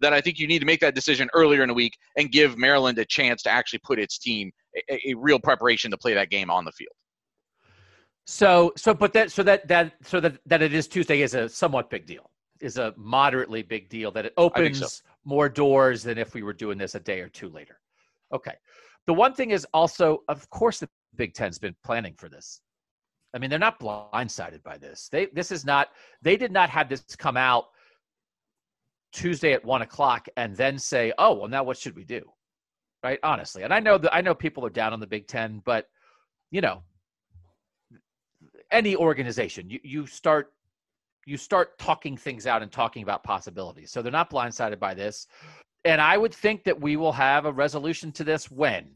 that 0.00 0.12
I 0.12 0.20
think 0.20 0.38
you 0.38 0.46
need 0.46 0.58
to 0.58 0.66
make 0.66 0.80
that 0.80 0.94
decision 0.94 1.28
earlier 1.34 1.62
in 1.62 1.68
the 1.68 1.74
week 1.74 1.96
and 2.16 2.30
give 2.30 2.58
Maryland 2.58 2.98
a 2.98 3.04
chance 3.04 3.42
to 3.44 3.50
actually 3.50 3.80
put 3.84 3.98
its 3.98 4.18
team 4.18 4.52
a, 4.90 5.10
a 5.10 5.14
real 5.14 5.38
preparation 5.38 5.90
to 5.90 5.96
play 5.96 6.14
that 6.14 6.30
game 6.30 6.50
on 6.50 6.64
the 6.64 6.72
field. 6.72 6.92
So, 8.26 8.72
so, 8.76 8.94
but 8.94 9.12
that, 9.12 9.30
so 9.30 9.42
that, 9.42 9.68
that, 9.68 9.92
so 10.02 10.20
that, 10.20 10.38
that 10.46 10.62
it 10.62 10.72
is 10.72 10.88
Tuesday 10.88 11.22
is 11.22 11.34
a 11.34 11.48
somewhat 11.48 11.90
big 11.90 12.06
deal, 12.06 12.30
is 12.60 12.78
a 12.78 12.94
moderately 12.96 13.62
big 13.62 13.88
deal 13.88 14.10
that 14.12 14.26
it 14.26 14.32
opens. 14.36 15.02
More 15.24 15.48
doors 15.48 16.02
than 16.02 16.18
if 16.18 16.34
we 16.34 16.42
were 16.42 16.52
doing 16.52 16.78
this 16.78 16.94
a 16.94 17.00
day 17.00 17.20
or 17.20 17.28
two 17.28 17.48
later. 17.48 17.78
Okay. 18.32 18.54
The 19.06 19.14
one 19.14 19.34
thing 19.34 19.50
is 19.50 19.66
also, 19.74 20.22
of 20.28 20.48
course, 20.50 20.80
the 20.80 20.88
Big 21.16 21.34
Ten's 21.34 21.58
been 21.58 21.76
planning 21.84 22.14
for 22.16 22.28
this. 22.28 22.60
I 23.34 23.38
mean, 23.38 23.50
they're 23.50 23.58
not 23.58 23.80
blindsided 23.80 24.62
by 24.62 24.78
this. 24.78 25.08
They, 25.10 25.26
this 25.26 25.50
is 25.50 25.64
not, 25.64 25.88
they 26.22 26.36
did 26.36 26.52
not 26.52 26.70
have 26.70 26.88
this 26.88 27.04
come 27.16 27.36
out 27.36 27.66
Tuesday 29.14 29.52
at 29.52 29.64
one 29.64 29.82
o'clock 29.82 30.28
and 30.36 30.54
then 30.56 30.78
say, 30.78 31.12
"Oh, 31.18 31.34
well, 31.34 31.48
now 31.48 31.62
what 31.62 31.78
should 31.78 31.96
we 31.96 32.04
do?" 32.04 32.22
Right? 33.02 33.18
Honestly, 33.22 33.62
and 33.62 33.72
I 33.72 33.80
know 33.80 33.96
that 33.96 34.12
I 34.14 34.20
know 34.20 34.34
people 34.34 34.66
are 34.66 34.70
down 34.70 34.92
on 34.92 35.00
the 35.00 35.06
Big 35.06 35.28
Ten, 35.28 35.62
but 35.64 35.86
you 36.50 36.60
know, 36.60 36.82
any 38.70 38.96
organization, 38.96 39.70
you 39.70 39.78
you 39.84 40.06
start 40.06 40.52
you 41.26 41.36
start 41.36 41.78
talking 41.78 42.16
things 42.16 42.46
out 42.46 42.62
and 42.62 42.70
talking 42.70 43.02
about 43.02 43.24
possibilities. 43.24 43.90
So 43.90 44.02
they're 44.02 44.12
not 44.12 44.30
blindsided 44.30 44.78
by 44.78 44.94
this, 44.94 45.26
and 45.84 46.00
I 46.00 46.16
would 46.16 46.34
think 46.34 46.64
that 46.64 46.80
we 46.80 46.96
will 46.96 47.12
have 47.12 47.46
a 47.46 47.52
resolution 47.52 48.12
to 48.12 48.24
this 48.24 48.50
when 48.50 48.90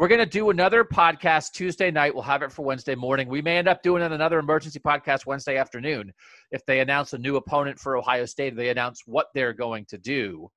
we're 0.00 0.08
going 0.08 0.20
to 0.20 0.24
do 0.24 0.48
another 0.48 0.82
podcast 0.82 1.52
Tuesday 1.52 1.90
night. 1.90 2.14
We'll 2.14 2.22
have 2.22 2.42
it 2.42 2.50
for 2.50 2.64
Wednesday 2.64 2.94
morning. 2.94 3.28
We 3.28 3.42
may 3.42 3.58
end 3.58 3.68
up 3.68 3.82
doing 3.82 4.02
another 4.02 4.38
emergency 4.38 4.80
podcast 4.80 5.26
Wednesday 5.26 5.58
afternoon 5.58 6.10
if 6.52 6.64
they 6.64 6.80
announce 6.80 7.12
a 7.12 7.18
new 7.18 7.36
opponent 7.36 7.78
for 7.78 7.98
Ohio 7.98 8.24
State. 8.24 8.56
They 8.56 8.70
announce 8.70 9.02
what 9.04 9.26
they're 9.34 9.52
going 9.52 9.84
to 9.90 9.98
do. 9.98 10.50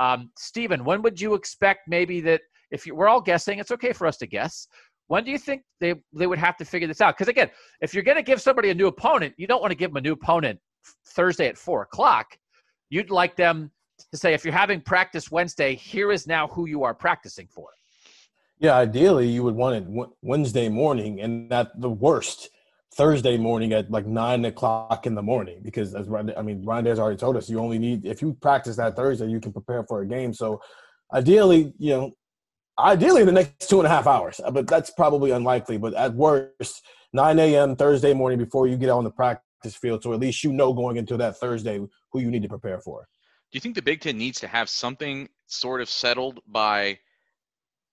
Um, 0.00 0.32
Stephen, 0.36 0.84
when 0.84 1.02
would 1.02 1.20
you 1.20 1.34
expect 1.34 1.82
maybe 1.86 2.20
that 2.22 2.40
if 2.72 2.84
you, 2.84 2.96
we're 2.96 3.08
all 3.08 3.20
guessing, 3.20 3.60
it's 3.60 3.70
okay 3.70 3.92
for 3.92 4.08
us 4.08 4.16
to 4.16 4.26
guess. 4.26 4.66
When 5.10 5.24
do 5.24 5.32
you 5.32 5.38
think 5.38 5.62
they, 5.80 5.96
they 6.12 6.28
would 6.28 6.38
have 6.38 6.56
to 6.58 6.64
figure 6.64 6.86
this 6.86 7.00
out? 7.00 7.16
Because 7.16 7.26
again, 7.26 7.50
if 7.80 7.92
you're 7.94 8.04
going 8.04 8.16
to 8.16 8.22
give 8.22 8.40
somebody 8.40 8.70
a 8.70 8.74
new 8.74 8.86
opponent, 8.86 9.34
you 9.38 9.48
don't 9.48 9.60
want 9.60 9.72
to 9.72 9.74
give 9.74 9.90
them 9.90 9.96
a 9.96 10.00
new 10.00 10.12
opponent 10.12 10.60
Thursday 11.04 11.48
at 11.48 11.58
four 11.58 11.82
o'clock. 11.82 12.38
You'd 12.90 13.10
like 13.10 13.34
them 13.34 13.72
to 14.12 14.16
say, 14.16 14.34
if 14.34 14.44
you're 14.44 14.54
having 14.54 14.80
practice 14.80 15.28
Wednesday, 15.28 15.74
here 15.74 16.12
is 16.12 16.28
now 16.28 16.46
who 16.46 16.66
you 16.66 16.84
are 16.84 16.94
practicing 16.94 17.48
for. 17.48 17.70
Yeah, 18.60 18.76
ideally 18.76 19.26
you 19.26 19.42
would 19.42 19.56
want 19.56 19.84
it 19.84 20.08
Wednesday 20.22 20.68
morning, 20.68 21.20
and 21.20 21.52
at 21.52 21.80
the 21.80 21.90
worst 21.90 22.48
Thursday 22.94 23.36
morning 23.36 23.72
at 23.72 23.90
like 23.90 24.06
nine 24.06 24.44
o'clock 24.44 25.06
in 25.06 25.16
the 25.16 25.22
morning. 25.22 25.58
Because 25.60 25.92
as 25.92 26.06
I 26.36 26.42
mean, 26.42 26.64
Ryan 26.64 26.86
has 26.86 27.00
already 27.00 27.18
told 27.18 27.36
us, 27.36 27.50
you 27.50 27.58
only 27.58 27.80
need 27.80 28.06
if 28.06 28.22
you 28.22 28.34
practice 28.40 28.76
that 28.76 28.94
Thursday, 28.94 29.26
you 29.26 29.40
can 29.40 29.52
prepare 29.52 29.82
for 29.82 30.02
a 30.02 30.06
game. 30.06 30.32
So, 30.32 30.60
ideally, 31.12 31.72
you 31.78 31.96
know, 31.96 32.12
ideally 32.78 33.22
in 33.22 33.26
the 33.26 33.32
next 33.32 33.68
two 33.68 33.78
and 33.78 33.86
a 33.86 33.90
half 33.90 34.06
hours, 34.06 34.40
uh, 34.44 34.50
but 34.50 34.66
that's 34.66 34.90
probably 34.90 35.30
unlikely. 35.30 35.78
But 35.78 35.94
at 35.94 36.14
worst, 36.14 36.82
nine 37.12 37.38
a.m. 37.38 37.76
Thursday 37.76 38.14
morning 38.14 38.38
before 38.38 38.66
you 38.66 38.76
get 38.76 38.90
on 38.90 39.04
the 39.04 39.10
practice 39.10 39.76
field, 39.76 40.02
so 40.02 40.12
at 40.12 40.20
least 40.20 40.44
you 40.44 40.52
know 40.52 40.72
going 40.72 40.96
into 40.96 41.16
that 41.18 41.38
Thursday 41.38 41.80
who 42.12 42.20
you 42.20 42.30
need 42.30 42.42
to 42.42 42.48
prepare 42.48 42.80
for. 42.80 43.06
Do 43.52 43.56
you 43.56 43.60
think 43.60 43.74
the 43.74 43.82
Big 43.82 44.00
Ten 44.00 44.16
needs 44.16 44.40
to 44.40 44.46
have 44.46 44.68
something 44.68 45.28
sort 45.46 45.80
of 45.80 45.88
settled 45.88 46.40
by? 46.46 46.98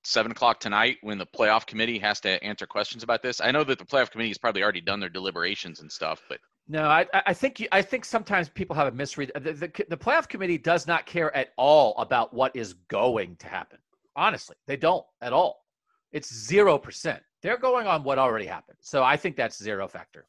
seven 0.03 0.31
o'clock 0.31 0.60
tonight 0.60 0.98
when 1.01 1.17
the 1.17 1.25
playoff 1.25 1.65
committee 1.65 2.00
has 2.00 2.22
to 2.22 2.41
answer 2.41 2.65
questions 2.65 3.03
about 3.03 3.22
this? 3.22 3.41
I 3.41 3.51
know 3.51 3.65
that 3.65 3.77
the 3.77 3.86
playoff 3.86 4.10
committee 4.10 4.29
has 4.29 4.38
probably 4.38 4.63
already 4.63 4.79
done 4.79 5.01
their 5.01 5.10
deliberations 5.10 5.81
and 5.81 5.91
stuff, 5.91 6.22
but 6.29 6.39
no, 6.69 6.84
I, 6.84 7.05
I 7.13 7.34
think 7.34 7.65
I 7.72 7.81
think 7.81 8.03
sometimes 8.03 8.50
people 8.50 8.75
have 8.75 8.88
a 8.88 8.91
misread. 8.91 9.31
Uh, 9.36 9.39
the, 9.39 9.53
the, 9.53 9.86
the 9.89 9.98
playoff 9.98 10.27
committee 10.27 10.57
does 10.57 10.86
not 10.86 11.05
care 11.05 11.36
at 11.36 11.50
all 11.57 11.96
about 11.98 12.34
what 12.34 12.55
is 12.55 12.74
going 12.89 13.38
to 13.38 13.48
happen. 13.48 13.79
Honestly, 14.17 14.55
they 14.65 14.75
don't 14.75 15.05
at 15.21 15.31
all. 15.31 15.63
It's 16.12 16.33
zero 16.33 16.77
percent. 16.77 17.21
They're 17.43 17.57
going 17.57 17.86
on 17.88 18.03
what 18.03 18.17
already 18.17 18.47
happened. 18.47 18.77
So 18.81 19.03
I 19.03 19.15
think 19.15 19.36
that's 19.36 19.62
zero 19.62 19.88
factor. 19.88 20.25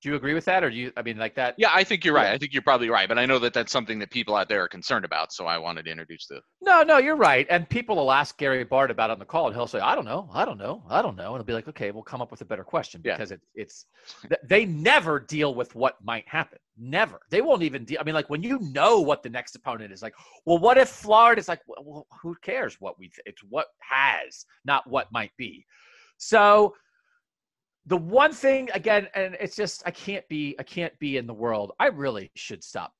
Do 0.00 0.10
you 0.10 0.14
agree 0.14 0.34
with 0.34 0.44
that, 0.44 0.62
or 0.62 0.70
do 0.70 0.76
you? 0.76 0.92
I 0.96 1.02
mean, 1.02 1.18
like 1.18 1.34
that? 1.34 1.56
Yeah, 1.58 1.70
I 1.74 1.82
think 1.82 2.04
you're 2.04 2.14
right. 2.14 2.28
I 2.28 2.38
think 2.38 2.52
you're 2.52 2.62
probably 2.62 2.88
right, 2.88 3.08
but 3.08 3.18
I 3.18 3.26
know 3.26 3.40
that 3.40 3.52
that's 3.52 3.72
something 3.72 3.98
that 3.98 4.10
people 4.12 4.36
out 4.36 4.48
there 4.48 4.62
are 4.62 4.68
concerned 4.68 5.04
about. 5.04 5.32
So 5.32 5.46
I 5.46 5.58
wanted 5.58 5.86
to 5.86 5.90
introduce 5.90 6.26
the. 6.28 6.40
No, 6.60 6.84
no, 6.84 6.98
you're 6.98 7.16
right. 7.16 7.46
And 7.50 7.68
people 7.68 7.96
will 7.96 8.12
ask 8.12 8.38
Gary 8.38 8.64
Barta 8.64 8.90
about 8.90 9.10
it 9.10 9.14
on 9.14 9.18
the 9.18 9.24
call, 9.24 9.48
and 9.48 9.56
he'll 9.56 9.66
say, 9.66 9.80
"I 9.80 9.96
don't 9.96 10.04
know, 10.04 10.30
I 10.32 10.44
don't 10.44 10.58
know, 10.58 10.84
I 10.88 11.02
don't 11.02 11.16
know," 11.16 11.34
and 11.34 11.34
it'll 11.34 11.44
be 11.44 11.52
like, 11.52 11.66
"Okay, 11.66 11.90
we'll 11.90 12.04
come 12.04 12.22
up 12.22 12.30
with 12.30 12.42
a 12.42 12.44
better 12.44 12.62
question 12.62 13.00
because 13.02 13.30
yeah. 13.30 13.36
it, 13.36 13.40
it's 13.56 13.86
they 14.44 14.64
never 14.64 15.18
deal 15.18 15.52
with 15.56 15.74
what 15.74 15.96
might 16.00 16.28
happen. 16.28 16.58
Never. 16.76 17.20
They 17.30 17.40
won't 17.40 17.64
even 17.64 17.84
deal. 17.84 17.98
I 18.00 18.04
mean, 18.04 18.14
like 18.14 18.30
when 18.30 18.44
you 18.44 18.60
know 18.60 19.00
what 19.00 19.24
the 19.24 19.30
next 19.30 19.56
opponent 19.56 19.92
is, 19.92 20.00
like, 20.00 20.14
well, 20.46 20.58
what 20.58 20.78
if 20.78 20.88
Florida 20.88 21.40
is 21.40 21.48
like, 21.48 21.60
well, 21.66 22.06
who 22.22 22.36
cares 22.40 22.76
what 22.78 23.00
we? 23.00 23.08
Th- 23.08 23.22
it's 23.26 23.42
what 23.48 23.66
has, 23.80 24.46
not 24.64 24.88
what 24.88 25.10
might 25.10 25.32
be. 25.36 25.66
So 26.18 26.74
the 27.88 27.96
one 27.96 28.32
thing 28.32 28.68
again 28.74 29.08
and 29.14 29.36
it's 29.40 29.56
just 29.56 29.82
i 29.86 29.90
can't 29.90 30.26
be 30.28 30.54
i 30.58 30.62
can't 30.62 30.96
be 30.98 31.16
in 31.16 31.26
the 31.26 31.34
world. 31.34 31.72
I 31.80 31.86
really 31.86 32.30
should 32.36 32.62
stop 32.62 32.92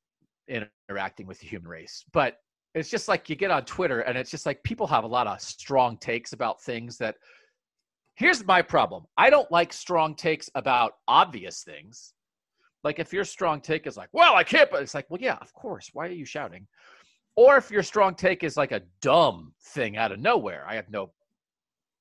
interacting 0.49 1.27
with 1.27 1.39
the 1.41 1.47
human 1.47 1.69
race 1.69 2.05
but 2.13 2.39
it's 2.75 2.89
just 2.89 3.07
like 3.07 3.29
you 3.29 3.37
get 3.37 3.51
on 3.51 3.65
twitter 3.65 4.01
and 4.01 4.17
it's 4.17 4.31
just 4.31 4.47
like 4.47 4.63
people 4.63 4.87
have 4.87 5.05
a 5.05 5.09
lot 5.09 5.27
of 5.27 5.41
strong 5.41 5.99
takes 5.99 6.33
about 6.33 6.63
things 6.63 6.97
that 6.99 7.17
here's 8.15 8.45
my 8.45 8.63
problem. 8.63 9.05
I 9.17 9.31
don't 9.31 9.51
like 9.53 9.73
strong 9.73 10.17
takes 10.17 10.51
about 10.57 10.95
obvious 11.07 11.63
things. 11.63 12.15
Like 12.83 12.99
if 12.99 13.13
your 13.13 13.25
strong 13.25 13.61
take 13.61 13.87
is 13.87 13.97
like 13.97 14.09
well 14.13 14.35
i 14.35 14.43
can't 14.43 14.71
but 14.71 14.83
it's 14.83 14.95
like 14.95 15.07
well 15.11 15.21
yeah 15.21 15.37
of 15.43 15.53
course. 15.53 15.91
Why 15.93 16.07
are 16.07 16.13
you 16.13 16.25
shouting? 16.25 16.67
Or 17.37 17.57
if 17.59 17.71
your 17.71 17.83
strong 17.83 18.15
take 18.15 18.43
is 18.43 18.57
like 18.57 18.73
a 18.73 18.83
dumb 19.03 19.53
thing 19.63 19.99
out 19.99 20.13
of 20.13 20.19
nowhere 20.19 20.65
i 20.67 20.75
have 20.75 20.91
no 20.91 21.11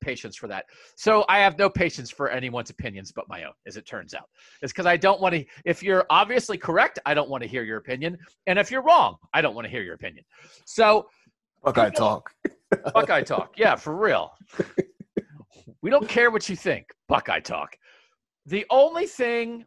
patience 0.08 0.38
for 0.38 0.48
that. 0.48 0.64
So 0.96 1.26
I 1.28 1.40
have 1.40 1.58
no 1.58 1.70
patience 1.70 2.10
for 2.10 2.30
anyone's 2.30 2.70
opinions 2.70 3.12
but 3.12 3.28
my 3.28 3.44
own, 3.44 3.52
as 3.68 3.76
it 3.76 3.86
turns 3.86 4.14
out. 4.14 4.30
It's 4.62 4.72
because 4.72 4.86
I 4.86 4.96
don't 4.96 5.20
want 5.20 5.36
to, 5.36 5.44
if 5.66 5.84
you're 5.84 6.06
obviously 6.10 6.58
correct, 6.58 6.98
I 7.06 7.14
don't 7.14 7.30
want 7.30 7.44
to 7.44 7.50
hear 7.50 7.64
your 7.64 7.78
opinion. 7.78 8.18
And 8.48 8.58
if 8.58 8.72
you're 8.72 8.84
wrong, 8.84 9.18
I 9.34 9.42
don't 9.42 9.54
want 9.54 9.66
to 9.66 9.72
hear 9.72 9.84
your 9.84 9.96
opinion. 9.96 10.24
So, 10.66 11.08
Buckeye 11.62 11.90
talk. 11.90 12.32
Buckeye 12.94 13.24
talk. 13.24 13.56
Yeah, 13.58 13.76
for 13.76 13.98
real. 13.98 14.32
we 15.82 15.90
don't 15.90 16.08
care 16.08 16.32
what 16.32 16.48
you 16.48 16.56
think. 16.56 16.86
Buckeye 17.10 17.42
talk. 17.42 17.76
The 18.46 18.66
only 18.70 19.08
thing 19.08 19.66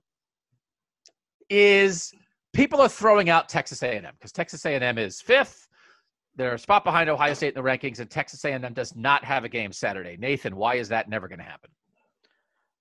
is 1.50 2.14
people 2.54 2.80
are 2.80 2.88
throwing 2.88 3.28
out 3.28 3.50
Texas 3.50 3.82
A&M 3.82 4.14
because 4.18 4.32
Texas 4.32 4.64
A&M 4.64 4.96
is 4.96 5.20
fifth 5.20 5.68
they're 6.36 6.54
a 6.54 6.58
spot 6.58 6.84
behind 6.84 7.10
Ohio 7.10 7.34
State 7.34 7.54
in 7.56 7.62
the 7.62 7.68
rankings, 7.68 8.00
and 8.00 8.10
Texas 8.10 8.44
A&M 8.44 8.72
does 8.72 8.94
not 8.96 9.24
have 9.24 9.44
a 9.44 9.48
game 9.48 9.72
Saturday. 9.72 10.16
Nathan, 10.18 10.56
why 10.56 10.76
is 10.76 10.88
that 10.88 11.08
never 11.08 11.28
going 11.28 11.38
to 11.38 11.44
happen? 11.44 11.70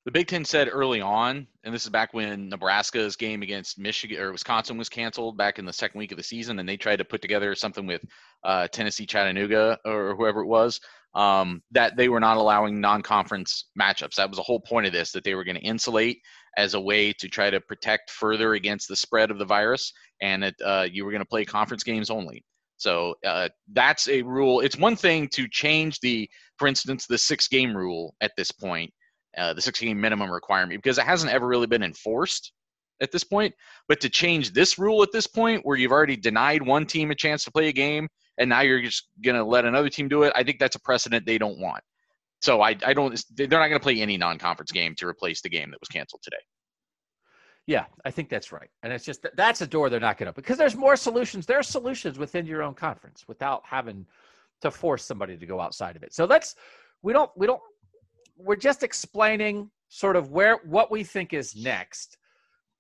The 0.06 0.12
Big 0.12 0.28
Ten 0.28 0.46
said 0.46 0.70
early 0.72 1.02
on, 1.02 1.46
and 1.64 1.74
this 1.74 1.84
is 1.84 1.90
back 1.90 2.14
when 2.14 2.50
Nebraska's 2.50 3.16
game 3.16 3.42
against 3.42 3.78
Michigan 3.78 4.20
or 4.20 4.32
Wisconsin 4.32 4.78
was 4.78 4.88
canceled 4.88 5.38
back 5.38 5.60
in 5.60 5.66
the 5.66 5.74
second 5.74 6.00
week 6.00 6.12
of 6.12 6.18
the 6.18 6.24
season, 6.24 6.58
and 6.58 6.68
they 6.68 6.78
tried 6.78 6.96
to 6.96 7.06
put 7.06 7.22
together 7.22 7.54
something 7.54 7.86
with 7.86 8.02
uh, 8.44 8.68
Tennessee 8.70 9.06
Chattanooga 9.06 9.78
or 9.84 10.16
whoever 10.16 10.42
it 10.42 10.48
was, 10.48 10.80
um, 11.16 11.62
that 11.72 11.98
they 11.98 12.08
were 12.08 12.22
not 12.22 12.38
allowing 12.38 12.80
non-conference 12.80 13.66
matchups. 13.80 14.16
That 14.16 14.30
was 14.30 14.38
the 14.38 14.44
whole 14.44 14.62
point 14.62 14.88
of 14.88 14.94
this, 14.94 15.12
that 15.12 15.26
they 15.26 15.36
were 15.36 15.44
going 15.44 15.58
to 15.58 15.62
insulate 15.62 16.22
as 16.58 16.76
a 16.76 16.82
way 16.82 17.12
to 17.14 17.28
try 17.28 17.50
to 17.50 17.60
protect 17.60 18.10
further 18.10 18.54
against 18.54 18.88
the 18.88 18.96
spread 18.96 19.32
of 19.32 19.38
the 19.38 19.46
virus, 19.46 19.92
and 20.22 20.44
that 20.44 20.56
uh, 20.66 20.88
you 20.90 21.04
were 21.04 21.12
going 21.12 21.22
to 21.22 21.30
play 21.30 21.44
conference 21.44 21.84
games 21.84 22.10
only. 22.10 22.44
So 22.80 23.16
uh, 23.26 23.50
that's 23.72 24.08
a 24.10 24.24
rule. 24.24 24.62
It's 24.62 24.78
one 24.78 24.96
thing 24.96 25.28
to 25.34 25.48
change 25.48 26.00
the, 26.00 26.30
for 26.58 26.68
instance, 26.68 27.06
the 27.06 27.18
six-game 27.18 27.76
rule 27.76 28.16
at 28.22 28.32
this 28.36 28.52
point 28.52 28.92
uh, 29.38 29.54
the 29.54 29.62
six 29.62 29.80
game 29.80 30.00
minimum 30.00 30.30
requirement 30.30 30.82
because 30.82 30.98
it 30.98 31.06
hasn't 31.06 31.32
ever 31.32 31.48
really 31.48 31.68
been 31.68 31.84
enforced 31.84 32.52
at 33.02 33.12
this 33.12 33.24
point. 33.24 33.54
But 33.88 34.02
to 34.02 34.10
change 34.10 34.52
this 34.52 34.78
rule 34.78 35.04
at 35.04 35.12
this 35.12 35.28
point, 35.28 35.62
where 35.64 35.78
you've 35.78 35.92
already 35.92 36.18
denied 36.18 36.62
one 36.62 36.86
team 36.86 37.12
a 37.12 37.16
chance 37.16 37.44
to 37.46 37.52
play 37.52 37.68
a 37.68 37.74
game 37.74 38.08
and 38.38 38.50
now 38.50 38.62
you're 38.62 38.82
just 38.82 39.08
going 39.24 39.36
to 39.36 39.44
let 39.44 39.66
another 39.66 39.90
team 39.90 40.08
do 40.08 40.24
it, 40.24 40.34
I 40.36 40.44
think 40.44 40.60
that's 40.60 40.76
a 40.76 40.82
precedent 40.82 41.26
they 41.26 41.38
don't 41.38 41.60
want. 41.60 41.84
So 42.42 42.62
I, 42.62 42.76
I 42.86 42.94
don't. 42.94 43.22
They're 43.36 43.48
not 43.48 43.68
going 43.68 43.74
to 43.74 43.80
play 43.80 44.02
any 44.02 44.16
non-conference 44.18 44.72
game 44.72 44.96
to 44.96 45.08
replace 45.08 45.42
the 45.42 45.50
game 45.50 45.72
that 45.72 45.80
was 45.82 45.90
canceled 45.90 46.22
today. 46.24 46.38
Yeah, 47.70 47.86
I 48.04 48.10
think 48.10 48.30
that's 48.30 48.52
right, 48.52 48.72
and 48.82 48.92
it's 48.92 49.06
just 49.06 49.28
that's 49.36 49.62
a 49.62 49.68
door 49.68 49.92
they're 49.92 50.00
not 50.00 50.18
going 50.18 50.26
to 50.26 50.32
open. 50.32 50.42
because 50.42 50.58
there's 50.58 50.76
more 50.76 50.96
solutions. 50.96 51.46
There 51.46 51.60
are 51.60 51.62
solutions 51.62 52.18
within 52.18 52.48
your 52.48 52.64
own 52.64 52.74
conference 52.74 53.26
without 53.28 53.62
having 53.64 54.08
to 54.62 54.72
force 54.72 55.06
somebody 55.06 55.38
to 55.38 55.46
go 55.46 55.62
outside 55.62 55.96
of 55.96 56.02
it. 56.02 56.12
So 56.12 56.26
let's 56.26 56.56
we 57.04 57.14
don't 57.14 57.30
we 57.36 57.46
don't 57.46 57.62
we're 58.38 58.56
just 58.56 58.82
explaining 58.82 59.70
sort 59.88 60.16
of 60.16 60.32
where 60.32 60.58
what 60.66 60.90
we 60.90 61.04
think 61.04 61.32
is 61.32 61.56
next. 61.56 62.18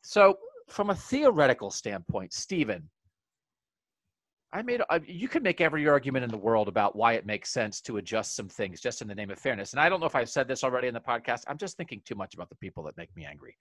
So, 0.01 0.39
from 0.67 0.89
a 0.89 0.96
theoretical 0.96 1.69
standpoint, 1.69 2.34
Stephen, 2.34 2.89
I 4.51 4.63
made 4.63 4.81
you 5.05 5.27
can 5.27 5.43
make 5.43 5.62
every 5.62 5.88
argument 5.88 6.25
in 6.25 6.31
the 6.31 6.38
world 6.38 6.67
about 6.67 6.96
why 6.96 7.13
it 7.13 7.27
makes 7.27 7.51
sense 7.51 7.79
to 7.81 7.98
adjust 7.98 8.36
some 8.36 8.50
things 8.50 8.81
just 8.81 9.03
in 9.03 9.08
the 9.08 9.13
name 9.13 9.29
of 9.29 9.38
fairness. 9.38 9.74
And 9.74 9.79
I 9.79 9.88
don't 9.88 10.00
know 10.00 10.08
if 10.08 10.15
I've 10.15 10.31
said 10.31 10.48
this 10.48 10.63
already 10.63 10.88
in 10.88 10.96
the 10.96 11.00
podcast. 11.00 11.43
I'm 11.48 11.60
just 11.60 11.77
thinking 11.77 12.01
too 12.05 12.15
much 12.15 12.34
about 12.34 12.50
the 12.50 12.55
people 12.55 12.81
that 12.86 12.98
make 12.98 13.15
me 13.15 13.24
angry. 13.24 13.55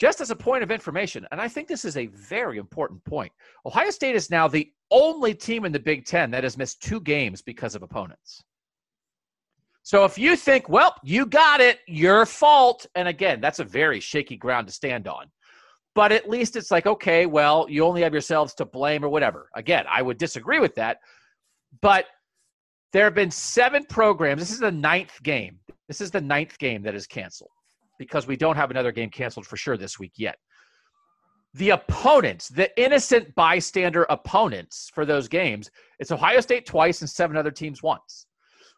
Just 0.00 0.22
as 0.22 0.30
a 0.30 0.36
point 0.36 0.62
of 0.62 0.70
information, 0.70 1.26
and 1.30 1.42
I 1.42 1.46
think 1.46 1.68
this 1.68 1.84
is 1.84 1.98
a 1.98 2.06
very 2.06 2.56
important 2.56 3.04
point. 3.04 3.30
Ohio 3.66 3.90
State 3.90 4.16
is 4.16 4.30
now 4.30 4.48
the 4.48 4.72
only 4.90 5.34
team 5.34 5.66
in 5.66 5.72
the 5.72 5.78
Big 5.78 6.06
10 6.06 6.30
that 6.30 6.42
has 6.42 6.56
missed 6.56 6.82
two 6.82 7.00
games 7.00 7.42
because 7.42 7.74
of 7.74 7.82
opponents. 7.82 8.42
So 9.82 10.06
if 10.06 10.16
you 10.16 10.36
think, 10.36 10.70
well, 10.70 10.94
you 11.02 11.26
got 11.26 11.60
it, 11.60 11.80
your 11.86 12.24
fault, 12.24 12.86
and 12.94 13.08
again, 13.08 13.42
that's 13.42 13.58
a 13.58 13.64
very 13.64 14.00
shaky 14.00 14.38
ground 14.38 14.68
to 14.68 14.72
stand 14.72 15.06
on. 15.06 15.26
But 15.94 16.12
at 16.12 16.30
least 16.30 16.56
it's 16.56 16.70
like, 16.70 16.86
okay, 16.86 17.26
well, 17.26 17.66
you 17.68 17.84
only 17.84 18.00
have 18.00 18.14
yourselves 18.14 18.54
to 18.54 18.64
blame 18.64 19.04
or 19.04 19.10
whatever. 19.10 19.50
Again, 19.54 19.84
I 19.90 20.00
would 20.00 20.16
disagree 20.16 20.60
with 20.60 20.74
that. 20.76 20.98
But 21.82 22.06
there 22.94 23.04
have 23.04 23.14
been 23.14 23.30
seven 23.30 23.84
programs. 23.84 24.40
This 24.40 24.52
is 24.52 24.60
the 24.60 24.72
ninth 24.72 25.22
game. 25.22 25.58
This 25.88 26.00
is 26.00 26.10
the 26.10 26.20
ninth 26.22 26.58
game 26.58 26.82
that 26.84 26.94
is 26.94 27.06
canceled 27.06 27.50
because 28.00 28.26
we 28.26 28.34
don't 28.34 28.56
have 28.56 28.70
another 28.70 28.90
game 28.90 29.10
canceled 29.10 29.46
for 29.46 29.58
sure 29.58 29.76
this 29.76 29.98
week 29.98 30.14
yet. 30.16 30.38
The 31.54 31.70
opponents, 31.70 32.48
the 32.48 32.70
innocent 32.82 33.34
bystander 33.34 34.06
opponents 34.08 34.90
for 34.94 35.04
those 35.04 35.28
games, 35.28 35.70
it's 35.98 36.10
Ohio 36.10 36.40
State 36.40 36.64
twice 36.64 37.02
and 37.02 37.10
seven 37.10 37.36
other 37.36 37.50
teams 37.50 37.82
once 37.82 38.26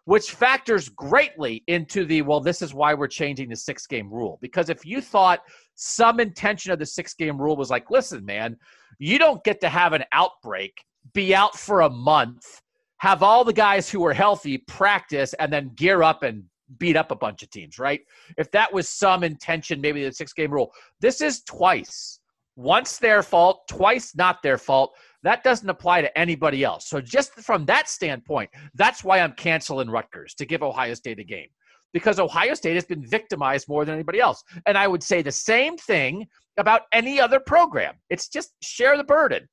which 0.04 0.32
factors 0.32 0.88
greatly 0.88 1.62
into 1.68 2.04
the 2.04 2.22
well, 2.22 2.40
this 2.40 2.62
is 2.62 2.74
why 2.74 2.92
we're 2.94 3.06
changing 3.06 3.48
the 3.48 3.56
six 3.56 3.86
game 3.86 4.12
rule. 4.12 4.38
Because 4.42 4.68
if 4.68 4.84
you 4.84 5.00
thought 5.00 5.40
some 5.74 6.18
intention 6.18 6.72
of 6.72 6.78
the 6.78 6.86
six 6.86 7.14
game 7.14 7.40
rule 7.40 7.56
was 7.56 7.70
like, 7.70 7.90
listen, 7.90 8.24
man, 8.24 8.56
you 8.98 9.18
don't 9.18 9.44
get 9.44 9.60
to 9.60 9.68
have 9.68 9.92
an 9.92 10.04
outbreak, 10.12 10.72
be 11.12 11.34
out 11.34 11.56
for 11.56 11.82
a 11.82 11.90
month, 11.90 12.60
have 12.98 13.22
all 13.22 13.44
the 13.44 13.52
guys 13.52 13.88
who 13.88 14.04
are 14.04 14.12
healthy 14.12 14.58
practice, 14.58 15.34
and 15.34 15.52
then 15.52 15.70
gear 15.76 16.02
up 16.02 16.22
and 16.22 16.44
beat 16.78 16.96
up 16.96 17.10
a 17.10 17.16
bunch 17.16 17.42
of 17.42 17.50
teams, 17.50 17.78
right? 17.78 18.00
If 18.38 18.50
that 18.52 18.72
was 18.72 18.88
some 18.88 19.24
intention, 19.24 19.80
maybe 19.80 20.04
the 20.04 20.12
six 20.12 20.32
game 20.32 20.50
rule, 20.50 20.72
this 21.00 21.20
is 21.20 21.42
twice. 21.42 22.20
Once 22.56 22.98
their 22.98 23.22
fault, 23.22 23.66
twice 23.68 24.14
not 24.14 24.42
their 24.42 24.58
fault. 24.58 24.92
That 25.22 25.42
doesn't 25.42 25.68
apply 25.68 26.02
to 26.02 26.18
anybody 26.18 26.64
else. 26.64 26.88
So, 26.88 27.00
just 27.00 27.32
from 27.34 27.64
that 27.66 27.88
standpoint, 27.88 28.50
that's 28.74 29.02
why 29.02 29.20
I'm 29.20 29.32
canceling 29.32 29.88
Rutgers 29.88 30.34
to 30.34 30.44
give 30.44 30.62
Ohio 30.62 30.94
State 30.94 31.18
a 31.18 31.24
game 31.24 31.48
because 31.92 32.18
Ohio 32.18 32.54
State 32.54 32.74
has 32.74 32.84
been 32.84 33.06
victimized 33.06 33.68
more 33.68 33.84
than 33.84 33.94
anybody 33.94 34.20
else. 34.20 34.42
And 34.66 34.76
I 34.76 34.88
would 34.88 35.02
say 35.02 35.22
the 35.22 35.32
same 35.32 35.76
thing 35.76 36.26
about 36.56 36.82
any 36.92 37.20
other 37.20 37.40
program. 37.40 37.94
It's 38.10 38.28
just 38.28 38.52
share 38.62 38.96
the 38.96 39.04
burden, 39.04 39.48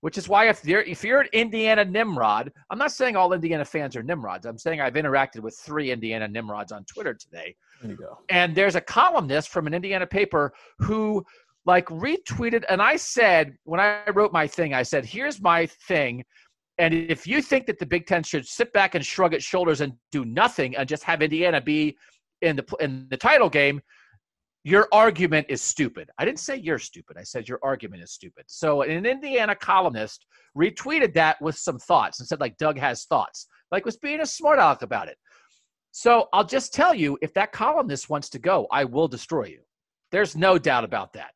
which 0.00 0.16
is 0.16 0.28
why 0.28 0.48
if 0.48 0.64
you're 0.64 0.82
if 0.82 1.04
you're 1.04 1.20
an 1.20 1.28
Indiana 1.32 1.84
Nimrod, 1.84 2.52
I'm 2.70 2.78
not 2.78 2.92
saying 2.92 3.16
all 3.16 3.32
Indiana 3.32 3.64
fans 3.64 3.96
are 3.96 4.02
Nimrods. 4.02 4.46
I'm 4.46 4.58
saying 4.58 4.80
I've 4.80 4.94
interacted 4.94 5.40
with 5.40 5.56
three 5.58 5.90
Indiana 5.90 6.28
Nimrods 6.28 6.72
on 6.72 6.84
Twitter 6.84 7.14
today. 7.14 7.54
There 7.82 7.90
you 7.90 7.96
go. 7.96 8.18
And 8.28 8.54
there's 8.54 8.76
a 8.76 8.80
columnist 8.80 9.50
from 9.50 9.66
an 9.66 9.74
Indiana 9.74 10.06
paper 10.06 10.52
who 10.78 11.24
like 11.66 11.86
retweeted 11.86 12.64
and 12.68 12.80
I 12.80 12.96
said 12.96 13.56
when 13.64 13.80
I 13.80 14.08
wrote 14.10 14.32
my 14.32 14.46
thing, 14.46 14.72
I 14.74 14.82
said, 14.82 15.04
here's 15.04 15.40
my 15.40 15.66
thing. 15.66 16.24
And 16.78 16.94
if 16.94 17.26
you 17.26 17.42
think 17.42 17.66
that 17.66 17.78
the 17.78 17.84
Big 17.84 18.06
Ten 18.06 18.22
should 18.22 18.46
sit 18.46 18.72
back 18.72 18.94
and 18.94 19.04
shrug 19.04 19.34
its 19.34 19.44
shoulders 19.44 19.82
and 19.82 19.92
do 20.10 20.24
nothing 20.24 20.76
and 20.76 20.88
just 20.88 21.04
have 21.04 21.20
Indiana 21.20 21.60
be 21.60 21.96
in 22.40 22.56
the 22.56 22.64
in 22.80 23.06
the 23.10 23.18
title 23.18 23.50
game, 23.50 23.82
your 24.62 24.88
argument 24.92 25.46
is 25.48 25.62
stupid. 25.62 26.10
I 26.18 26.24
didn't 26.24 26.40
say 26.40 26.56
you're 26.56 26.78
stupid. 26.78 27.16
I 27.18 27.22
said 27.22 27.48
your 27.48 27.58
argument 27.62 28.02
is 28.02 28.12
stupid. 28.12 28.44
So 28.46 28.82
an 28.82 29.06
Indiana 29.06 29.54
columnist 29.54 30.26
retweeted 30.56 31.14
that 31.14 31.40
with 31.40 31.56
some 31.56 31.78
thoughts 31.78 32.20
and 32.20 32.28
said 32.28 32.40
like 32.40 32.58
Doug 32.58 32.78
has 32.78 33.04
thoughts, 33.04 33.46
like 33.72 33.84
was 33.84 33.96
being 33.96 34.20
a 34.20 34.26
smart 34.26 34.58
aleck 34.58 34.82
about 34.82 35.08
it. 35.08 35.16
So 35.92 36.28
I'll 36.32 36.44
just 36.44 36.74
tell 36.74 36.94
you, 36.94 37.18
if 37.22 37.34
that 37.34 37.52
columnist 37.52 38.10
wants 38.10 38.28
to 38.30 38.38
go, 38.38 38.66
I 38.70 38.84
will 38.84 39.08
destroy 39.08 39.44
you. 39.44 39.60
There's 40.12 40.36
no 40.36 40.58
doubt 40.58 40.84
about 40.84 41.12
that. 41.14 41.32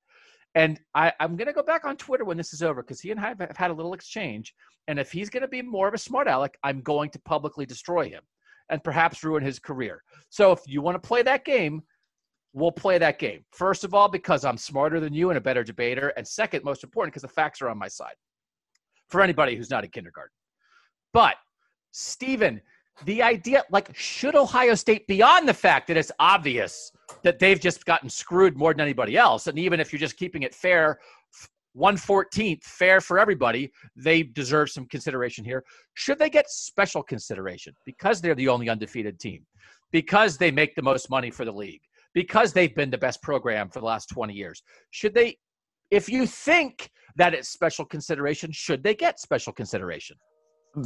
And 0.55 0.79
I, 0.95 1.13
am 1.19 1.37
going 1.37 1.49
to 1.49 1.53
go 1.53 1.65
back 1.65 1.85
on 1.85 1.97
Twitter 1.97 2.25
when 2.25 2.37
this 2.37 2.53
is 2.53 2.63
over 2.63 2.83
because 2.83 3.01
he 3.01 3.11
and 3.11 3.19
I 3.19 3.29
have, 3.29 3.41
have 3.41 3.57
had 3.57 3.71
a 3.73 3.75
little 3.75 3.95
exchange. 3.95 4.55
And 4.87 4.99
if 5.01 5.11
he's 5.11 5.31
going 5.31 5.41
to 5.41 5.49
be 5.49 5.63
more 5.63 5.89
of 5.89 5.95
a 5.95 5.99
smart 5.99 6.29
aleck, 6.29 6.57
I'm 6.63 6.81
going 6.83 7.11
to 7.11 7.19
publicly 7.21 7.67
destroy 7.67 8.09
him 8.09 8.23
and 8.71 8.85
perhaps 8.85 9.25
ruin 9.25 9.43
his 9.43 9.59
career. 9.59 10.03
So 10.31 10.53
if 10.53 10.61
you 10.67 10.81
want 10.81 11.01
to 11.01 11.07
play 11.07 11.23
that 11.23 11.45
game, 11.45 11.83
we'll 12.55 12.73
play 12.73 12.97
that 12.99 13.19
game. 13.19 13.45
First 13.51 13.85
of 13.85 13.93
all, 13.93 14.09
because 14.09 14.45
I'm 14.45 14.57
smarter 14.57 15.01
than 15.01 15.13
you 15.13 15.29
and 15.29 15.37
a 15.37 15.41
better 15.41 15.65
debater. 15.65 16.09
And 16.17 16.27
second, 16.27 16.65
most 16.65 16.85
important, 16.85 17.13
because 17.13 17.23
the 17.23 17.29
facts 17.29 17.61
are 17.61 17.69
on 17.69 17.77
my 17.77 17.89
side 17.89 18.15
for 19.09 19.21
anybody 19.21 19.57
who's 19.57 19.71
not 19.71 19.85
in 19.85 19.91
kindergarten. 19.91 20.31
But, 21.13 21.35
Stephen, 21.91 22.61
the 23.05 23.23
idea 23.23 23.65
like 23.71 23.95
should 23.97 24.37
ohio 24.37 24.75
state 24.75 25.07
beyond 25.09 25.49
the 25.49 25.55
fact 25.55 25.89
that 25.89 25.97
it's 25.97 26.13
obvious 26.21 26.93
that 27.23 27.41
they've 27.41 27.61
just 27.61 27.85
gotten 27.85 28.09
screwed 28.09 28.57
more 28.57 28.73
than 28.73 28.81
anybody 28.81 29.17
else 29.17 29.49
and 29.49 29.59
even 29.59 29.81
if 29.81 29.93
you're 29.93 29.99
just 29.99 30.17
keeping 30.17 30.45
it 30.45 30.55
fair 30.55 31.01
114th 31.77 32.63
fair 32.63 33.01
for 33.01 33.19
everybody 33.19 33.73
they 33.97 34.23
deserve 34.23 34.71
some 34.71 34.87
consideration 34.87 35.45
here 35.45 35.65
should 35.95 36.21
they 36.21 36.31
get 36.31 36.49
special 36.49 37.03
consideration 37.03 37.75
because 37.85 38.21
they're 38.21 38.37
the 38.37 38.47
only 38.47 38.69
undefeated 38.69 39.19
team 39.19 39.45
because 39.91 40.39
they 40.39 40.53
make 40.53 40.77
the 40.77 40.83
most 40.83 41.11
money 41.11 41.33
for 41.33 41.45
the 41.45 41.53
league 41.53 41.83
because 42.15 42.53
they've 42.53 42.75
been 42.75 42.91
the 42.91 42.99
best 42.99 43.23
program 43.23 43.69
for 43.69 43.81
the 43.81 43.87
last 43.87 44.09
20 44.09 44.33
years 44.33 44.63
should 44.91 45.15
they 45.15 45.37
if 45.91 46.09
you 46.09 46.27
think 46.27 46.91
that 47.17 47.35
it's 47.35 47.49
special 47.49 47.85
consideration 47.85 48.51
should 48.53 48.83
they 48.83 48.95
get 48.95 49.21
special 49.21 49.53
consideration 49.53 50.17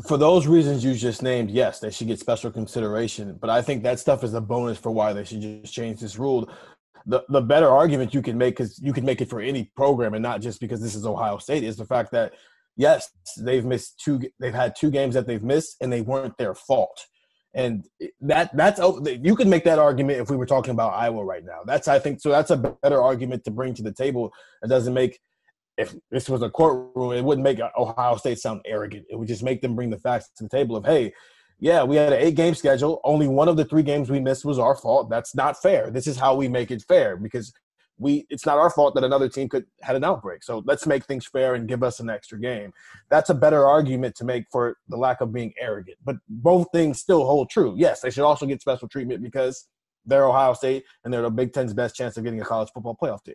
for 0.07 0.19
those 0.19 0.47
reasons 0.47 0.85
you 0.85 0.95
just 0.95 1.23
named, 1.23 1.51
yes, 1.51 1.81
they 1.81 1.91
should 1.91 2.09
get 2.09 2.19
special 2.19 2.51
consideration. 2.51 3.39
But 3.41 3.51
I 3.51 3.63
think 3.63 3.83
that 3.83 3.99
stuff 3.99 4.23
is 4.23 4.35
a 4.35 4.41
bonus 4.41 4.79
for 4.79 4.91
why 4.91 5.13
they 5.13 5.25
should 5.25 5.41
just 5.41 5.73
change 5.73 6.01
this 6.01 6.19
rule. 6.19 6.51
The 7.07 7.25
the 7.29 7.41
better 7.41 7.69
argument 7.69 8.13
you 8.13 8.21
can 8.21 8.37
make 8.37 8.57
because 8.57 8.79
you 8.83 8.93
can 8.93 9.05
make 9.05 9.21
it 9.21 9.31
for 9.31 9.41
any 9.41 9.71
program 9.77 10.15
and 10.15 10.23
not 10.23 10.43
just 10.43 10.61
because 10.61 10.83
this 10.83 10.95
is 10.95 11.07
Ohio 11.07 11.39
State 11.39 11.63
is 11.63 11.77
the 11.77 11.87
fact 11.87 12.13
that 12.13 12.35
yes, 12.77 13.11
they've 13.39 13.65
missed 13.65 13.99
two. 13.99 14.21
They've 14.39 14.55
had 14.55 14.77
two 14.77 14.91
games 14.91 15.15
that 15.15 15.27
they've 15.27 15.43
missed 15.43 15.77
and 15.81 15.91
they 15.91 16.03
weren't 16.03 16.37
their 16.37 16.55
fault. 16.55 17.07
And 17.59 17.85
that 18.21 18.57
that's 18.57 18.79
oh, 18.79 19.05
you 19.05 19.35
could 19.35 19.49
make 19.49 19.65
that 19.65 19.81
argument 19.81 20.21
if 20.21 20.31
we 20.31 20.37
were 20.37 20.47
talking 20.47 20.71
about 20.71 20.95
Iowa 20.95 21.25
right 21.25 21.45
now. 21.45 21.63
That's 21.67 21.89
I 21.89 21.99
think 21.99 22.21
so. 22.21 22.31
That's 22.31 22.53
a 22.53 22.57
better 22.57 23.03
argument 23.03 23.45
to 23.45 23.51
bring 23.51 23.75
to 23.75 23.83
the 23.83 23.93
table. 23.93 24.33
It 24.63 24.69
doesn't 24.69 24.95
make 24.95 25.19
if 25.77 25.95
this 26.13 26.29
was 26.29 26.43
a 26.43 26.51
courtroom, 26.51 27.13
it 27.13 27.25
wouldn't 27.25 27.43
make 27.43 27.61
Ohio 27.77 28.17
State 28.17 28.39
sound 28.39 28.61
arrogant. 28.65 29.07
It 29.11 29.17
would 29.17 29.29
just 29.29 29.43
make 29.43 29.61
them 29.61 29.75
bring 29.75 29.91
the 29.91 29.99
facts 29.99 30.31
to 30.37 30.45
the 30.45 30.51
table 30.51 30.77
of, 30.77 30.85
hey, 30.85 31.13
yeah, 31.61 31.83
we 31.83 31.97
had 31.97 32.13
an 32.13 32.21
eight 32.21 32.37
game 32.37 32.55
schedule. 32.55 33.01
Only 33.03 33.27
one 33.27 33.49
of 33.49 33.57
the 33.57 33.65
three 33.65 33.83
games 33.83 34.09
we 34.09 34.21
missed 34.21 34.45
was 34.45 34.59
our 34.59 34.77
fault. 34.77 35.11
That's 35.11 35.35
not 35.35 35.61
fair. 35.61 35.91
This 35.91 36.07
is 36.07 36.17
how 36.17 36.37
we 36.37 36.49
make 36.49 36.71
it 36.71 36.83
fair 36.87 37.17
because 37.17 37.53
we 37.99 38.27
it's 38.31 38.47
not 38.47 38.59
our 38.59 38.71
fault 38.71 38.95
that 38.95 39.05
another 39.05 39.29
team 39.29 39.49
could 39.49 39.67
had 39.83 39.97
an 39.97 40.05
outbreak. 40.05 40.43
So 40.43 40.63
let's 40.65 40.87
make 40.87 41.05
things 41.05 41.27
fair 41.27 41.55
and 41.55 41.69
give 41.69 41.83
us 41.83 42.01
an 42.01 42.09
extra 42.09 42.39
game. 42.39 42.73
That's 43.11 43.31
a 43.31 43.35
better 43.35 43.67
argument 43.67 44.15
to 44.17 44.25
make 44.25 44.45
for 44.51 44.77
the 44.89 44.97
lack 44.97 45.21
of 45.21 45.33
being 45.33 45.53
arrogant. 45.61 45.99
But 46.05 46.17
both 46.29 46.69
things 46.73 47.01
still 47.01 47.27
hold 47.27 47.51
true. 47.51 47.75
Yes, 47.77 48.01
they 48.01 48.11
should 48.11 48.25
also 48.25 48.47
get 48.47 48.61
special 48.61 48.89
treatment 48.89 49.23
because 49.23 49.69
they're 50.07 50.27
Ohio 50.27 50.55
State, 50.55 50.85
and 51.05 51.13
they're 51.13 51.23
the 51.23 51.31
Big 51.31 51.53
Ten's 51.53 51.75
best 51.75 51.95
chance 51.95 52.17
of 52.17 52.25
getting 52.25 52.41
a 52.41 52.45
college 52.45 52.71
football 52.73 52.97
playoff 53.01 53.23
team. 53.23 53.35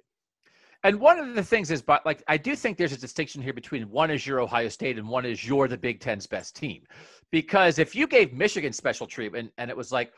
And 0.85 0.99
one 0.99 1.17
of 1.17 1.33
the 1.33 1.43
things 1.43 1.71
is, 1.71 1.81
but 1.81 2.05
like 2.05 2.23
I 2.27 2.35
do 2.35 2.55
think 2.55 2.77
there's 2.77 2.91
a 2.91 2.97
distinction 2.97 3.41
here 3.41 3.53
between 3.53 3.89
one 3.89 4.11
is 4.11 4.27
your 4.27 4.41
Ohio 4.41 4.67
State 4.67 4.97
and 4.97 5.07
one 5.07 5.25
is 5.25 5.47
you're 5.47 5.67
the 5.67 5.77
Big 5.77 6.01
Ten's 6.01 6.27
best 6.27 6.55
team. 6.55 6.83
Because 7.31 7.79
if 7.79 7.95
you 7.95 8.05
gave 8.05 8.33
Michigan 8.33 8.73
special 8.73 9.07
treatment 9.07 9.51
and 9.57 9.69
it 9.69 9.77
was 9.77 9.91
like, 9.91 10.11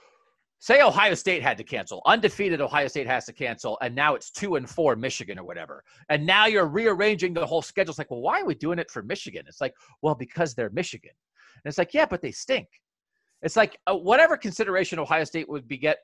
say 0.60 0.82
Ohio 0.82 1.13
State 1.13 1.44
had 1.44 1.58
to 1.58 1.63
cancel, 1.63 2.02
undefeated 2.06 2.62
Ohio 2.62 2.88
State 2.88 3.08
has 3.08 3.26
to 3.26 3.34
cancel, 3.34 3.78
and 3.82 3.94
now 3.94 4.15
it's 4.15 4.32
two 4.32 4.56
and 4.56 4.70
four 4.70 4.96
Michigan 4.96 5.38
or 5.38 5.44
whatever, 5.44 5.84
and 6.10 6.26
now 6.26 6.46
you're 6.46 6.68
rearranging 6.68 7.34
the 7.34 7.46
whole 7.46 7.62
schedule. 7.62 7.91
It's 7.91 8.00
like, 8.00 8.12
well, 8.12 8.22
why 8.22 8.41
are 8.41 8.46
we 8.46 8.56
doing 8.56 8.80
it 8.80 8.89
for 8.89 9.04
Michigan? 9.04 9.46
It's 9.48 9.62
like, 9.62 9.74
well, 10.02 10.15
because 10.15 10.56
they're 10.56 10.70
Michigan. 10.72 11.12
And 11.63 11.70
it's 11.70 11.78
like, 11.78 11.94
yeah, 11.94 12.06
but 12.06 12.22
they 12.22 12.32
stink. 12.32 12.68
It's 13.41 13.56
like 13.56 13.80
uh, 13.88 13.96
whatever 13.96 14.38
consideration 14.38 15.00
Ohio 15.00 15.24
State 15.24 15.48
would 15.50 15.68
be 15.68 15.78
get 15.78 15.98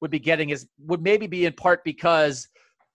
would 0.00 0.10
be 0.10 0.18
getting 0.18 0.50
is 0.50 0.66
would 0.78 1.02
maybe 1.02 1.26
be 1.26 1.44
in 1.44 1.52
part 1.52 1.84
because 1.84 2.48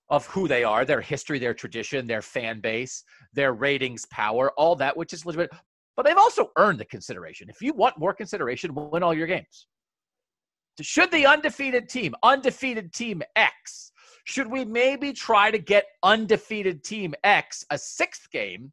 of 0.09 0.25
who 0.27 0.47
they 0.47 0.63
are, 0.63 0.85
their 0.85 1.01
history, 1.01 1.39
their 1.39 1.53
tradition, 1.53 2.05
their 2.05 2.21
fan 2.21 2.59
base, 2.59 3.03
their 3.33 3.53
ratings 3.53 4.05
power, 4.07 4.51
all 4.57 4.75
that, 4.75 4.95
which 4.95 5.13
is 5.13 5.25
legitimate. 5.25 5.51
But 5.95 6.05
they've 6.05 6.17
also 6.17 6.51
earned 6.57 6.79
the 6.79 6.85
consideration. 6.85 7.49
If 7.49 7.61
you 7.61 7.73
want 7.73 7.97
more 7.97 8.13
consideration, 8.13 8.75
win 8.75 9.01
all 9.01 9.13
your 9.13 9.27
games. 9.27 9.67
Should 10.81 11.11
the 11.11 11.25
undefeated 11.25 11.89
team, 11.89 12.13
undefeated 12.23 12.93
team 12.93 13.21
X, 13.35 13.91
should 14.25 14.47
we 14.47 14.65
maybe 14.65 15.13
try 15.13 15.51
to 15.51 15.57
get 15.57 15.85
undefeated 16.03 16.83
team 16.83 17.13
X 17.23 17.65
a 17.69 17.77
sixth 17.77 18.29
game 18.31 18.71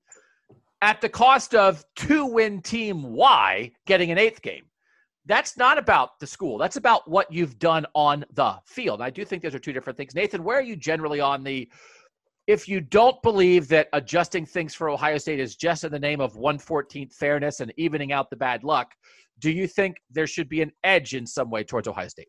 at 0.81 1.01
the 1.01 1.09
cost 1.09 1.55
of 1.55 1.85
two 1.95 2.27
win 2.27 2.63
team 2.63 3.13
Y 3.13 3.71
getting 3.87 4.11
an 4.11 4.19
eighth 4.19 4.43
game? 4.43 4.65
that's 5.27 5.57
not 5.57 5.79
about 5.79 6.19
the 6.19 6.27
school. 6.27 6.59
That's 6.59 6.77
about 6.77 7.09
what 7.09 7.33
you've 7.33 7.59
done 7.59 7.87
on 7.95 8.25
the 8.35 8.57
field. 8.65 9.01
I 9.01 9.11
do 9.11 9.25
think 9.25 9.43
those 9.43 9.55
are 9.55 9.61
two 9.61 9.73
different 9.73 9.97
things. 9.97 10.15
Nathan, 10.15 10.43
where 10.43 10.59
are 10.59 10.63
you 10.63 10.77
generally 10.77 11.21
on 11.21 11.45
the 11.45 11.69
if 12.47 12.69
you 12.69 12.81
don't 12.81 13.21
believe 13.23 13.69
that 13.69 13.89
adjusting 13.93 14.47
things 14.47 14.75
for 14.75 14.89
Ohio 14.89 15.19
State 15.19 15.41
is 15.41 15.57
just 15.57 15.85
in 15.85 15.93
the 15.93 15.99
name 15.99 16.21
of 16.21 16.35
114th 16.35 17.15
fairness 17.15 17.61
and 17.61 17.73
evening 17.77 18.13
out 18.13 18.31
the 18.31 18.37
bad 18.37 18.65
luck, 18.65 18.93
do 19.39 19.51
you 19.51 19.67
think 19.67 19.97
there 20.11 20.27
should 20.27 20.49
be 20.49 20.63
an 20.63 20.73
edge 20.85 21.15
in 21.15 21.27
some 21.27 21.51
way 21.51 21.65
towards 21.65 21.89
Ohio 21.89 22.09
State? 22.09 22.29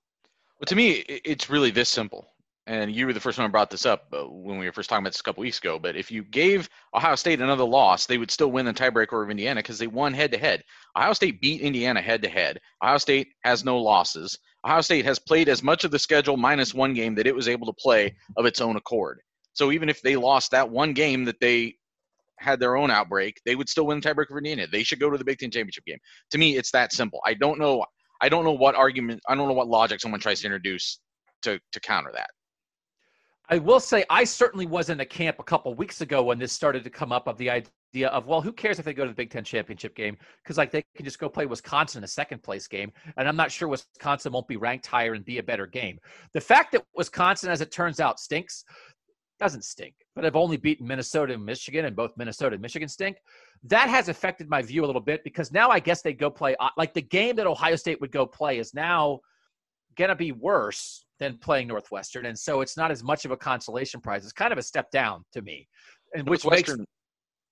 Well, 0.59 0.65
to 0.67 0.75
me, 0.75 1.03
it's 1.07 1.49
really 1.49 1.71
this 1.71 1.89
simple 1.89 2.27
and 2.65 2.93
you 2.93 3.05
were 3.05 3.13
the 3.13 3.19
first 3.19 3.37
one 3.37 3.47
who 3.47 3.51
brought 3.51 3.69
this 3.69 3.85
up 3.85 4.07
uh, 4.13 4.23
when 4.23 4.57
we 4.57 4.65
were 4.65 4.71
first 4.71 4.89
talking 4.89 5.03
about 5.03 5.11
this 5.11 5.19
a 5.19 5.23
couple 5.23 5.41
weeks 5.41 5.59
ago. 5.59 5.77
But 5.77 5.95
if 5.95 6.09
you 6.09 6.23
gave 6.23 6.69
Ohio 6.95 7.15
State 7.15 7.41
another 7.41 7.63
loss, 7.63 8.05
they 8.05 8.17
would 8.17 8.31
still 8.31 8.51
win 8.51 8.65
the 8.65 8.73
tiebreaker 8.73 9.13
over 9.13 9.29
Indiana 9.29 9.59
because 9.59 9.79
they 9.79 9.87
won 9.87 10.13
head 10.13 10.31
to 10.31 10.37
head. 10.37 10.63
Ohio 10.97 11.13
State 11.13 11.41
beat 11.41 11.61
Indiana 11.61 12.01
head 12.01 12.21
to 12.21 12.29
head. 12.29 12.59
Ohio 12.81 12.97
State 12.97 13.27
has 13.43 13.65
no 13.65 13.77
losses. 13.77 14.37
Ohio 14.65 14.81
State 14.81 15.05
has 15.05 15.19
played 15.19 15.49
as 15.49 15.61
much 15.61 15.83
of 15.83 15.91
the 15.91 15.99
schedule 15.99 16.37
minus 16.37 16.73
one 16.73 16.93
game 16.93 17.15
that 17.15 17.27
it 17.27 17.35
was 17.35 17.49
able 17.49 17.67
to 17.67 17.73
play 17.73 18.15
of 18.37 18.45
its 18.45 18.61
own 18.61 18.77
accord. 18.77 19.19
So 19.53 19.71
even 19.71 19.89
if 19.89 20.01
they 20.01 20.15
lost 20.15 20.51
that 20.51 20.69
one 20.69 20.93
game 20.93 21.25
that 21.25 21.39
they 21.39 21.75
had 22.39 22.59
their 22.59 22.75
own 22.75 22.91
outbreak, 22.91 23.39
they 23.45 23.55
would 23.55 23.69
still 23.69 23.87
win 23.87 23.99
the 23.99 24.07
tiebreaker 24.07 24.29
for 24.29 24.37
Indiana. 24.37 24.67
They 24.71 24.83
should 24.83 24.99
go 24.99 25.09
to 25.09 25.17
the 25.17 25.23
Big 25.23 25.39
Ten 25.39 25.51
championship 25.51 25.85
game. 25.85 25.99
To 26.31 26.37
me, 26.37 26.57
it's 26.57 26.71
that 26.71 26.93
simple. 26.93 27.19
I 27.25 27.33
don't 27.33 27.59
know. 27.59 27.85
I 28.21 28.29
don't 28.29 28.43
know 28.43 28.53
what 28.53 28.75
argument. 28.75 29.21
I 29.27 29.35
don't 29.35 29.47
know 29.47 29.53
what 29.53 29.67
logic 29.67 29.99
someone 30.01 30.19
tries 30.19 30.41
to 30.41 30.47
introduce 30.47 30.99
to 31.43 31.59
to 31.71 31.79
counter 31.79 32.11
that. 32.13 32.29
I 33.49 33.57
will 33.57 33.79
say 33.79 34.05
I 34.09 34.23
certainly 34.23 34.65
was 34.65 34.89
in 34.89 34.99
a 35.01 35.05
camp 35.05 35.37
a 35.39 35.43
couple 35.43 35.73
weeks 35.75 36.01
ago 36.01 36.23
when 36.23 36.39
this 36.39 36.53
started 36.53 36.83
to 36.85 36.89
come 36.89 37.11
up 37.11 37.27
of 37.27 37.37
the 37.37 37.49
idea 37.49 38.07
of 38.07 38.25
well, 38.25 38.41
who 38.41 38.53
cares 38.53 38.79
if 38.79 38.85
they 38.85 38.93
go 38.93 39.03
to 39.03 39.09
the 39.09 39.15
Big 39.15 39.29
Ten 39.29 39.43
championship 39.43 39.95
game 39.95 40.17
because 40.41 40.57
like 40.57 40.71
they 40.71 40.83
can 40.95 41.05
just 41.05 41.19
go 41.19 41.27
play 41.27 41.45
Wisconsin 41.45 41.99
in 41.99 42.03
a 42.05 42.07
second 42.07 42.41
place 42.41 42.67
game, 42.67 42.91
and 43.17 43.27
I'm 43.27 43.35
not 43.35 43.51
sure 43.51 43.67
Wisconsin 43.67 44.31
won't 44.31 44.47
be 44.47 44.57
ranked 44.57 44.87
higher 44.87 45.13
and 45.13 45.25
be 45.25 45.39
a 45.39 45.43
better 45.43 45.67
game. 45.67 45.99
The 46.33 46.41
fact 46.41 46.71
that 46.71 46.85
Wisconsin, 46.95 47.51
as 47.51 47.61
it 47.61 47.71
turns 47.71 47.99
out, 47.99 48.19
stinks 48.19 48.63
doesn't 49.43 49.65
stink, 49.65 49.93
but 50.15 50.25
I've 50.25 50.37
only 50.37 50.55
beaten 50.55 50.87
Minnesota 50.87 51.33
and 51.33 51.45
Michigan, 51.45 51.83
and 51.83 51.95
both 51.95 52.13
Minnesota 52.15 52.53
and 52.53 52.61
Michigan 52.61 52.87
stink. 52.87 53.17
That 53.63 53.89
has 53.89 54.07
affected 54.07 54.49
my 54.49 54.61
view 54.61 54.85
a 54.85 54.87
little 54.87 55.01
bit 55.01 55.21
because 55.25 55.51
now 55.51 55.69
I 55.69 55.79
guess 55.79 56.01
they 56.01 56.13
go 56.13 56.29
play 56.29 56.55
uh, 56.61 56.69
like 56.77 56.93
the 56.93 57.01
game 57.01 57.35
that 57.35 57.45
Ohio 57.45 57.75
State 57.75 57.99
would 57.99 58.11
go 58.11 58.25
play 58.25 58.57
is 58.57 58.73
now 58.73 59.19
going 59.97 60.07
to 60.07 60.15
be 60.15 60.31
worse 60.31 61.05
than 61.19 61.37
playing 61.37 61.67
Northwestern, 61.67 62.25
and 62.27 62.39
so 62.39 62.61
it's 62.61 62.77
not 62.77 62.89
as 62.89 63.03
much 63.03 63.25
of 63.25 63.31
a 63.31 63.37
consolation 63.37 63.99
prize. 63.99 64.23
It's 64.23 64.31
kind 64.31 64.53
of 64.53 64.57
a 64.57 64.63
step 64.63 64.89
down 64.91 65.25
to 65.33 65.41
me, 65.41 65.67
and 66.15 66.27
which 66.29 66.45
makes. 66.45 66.73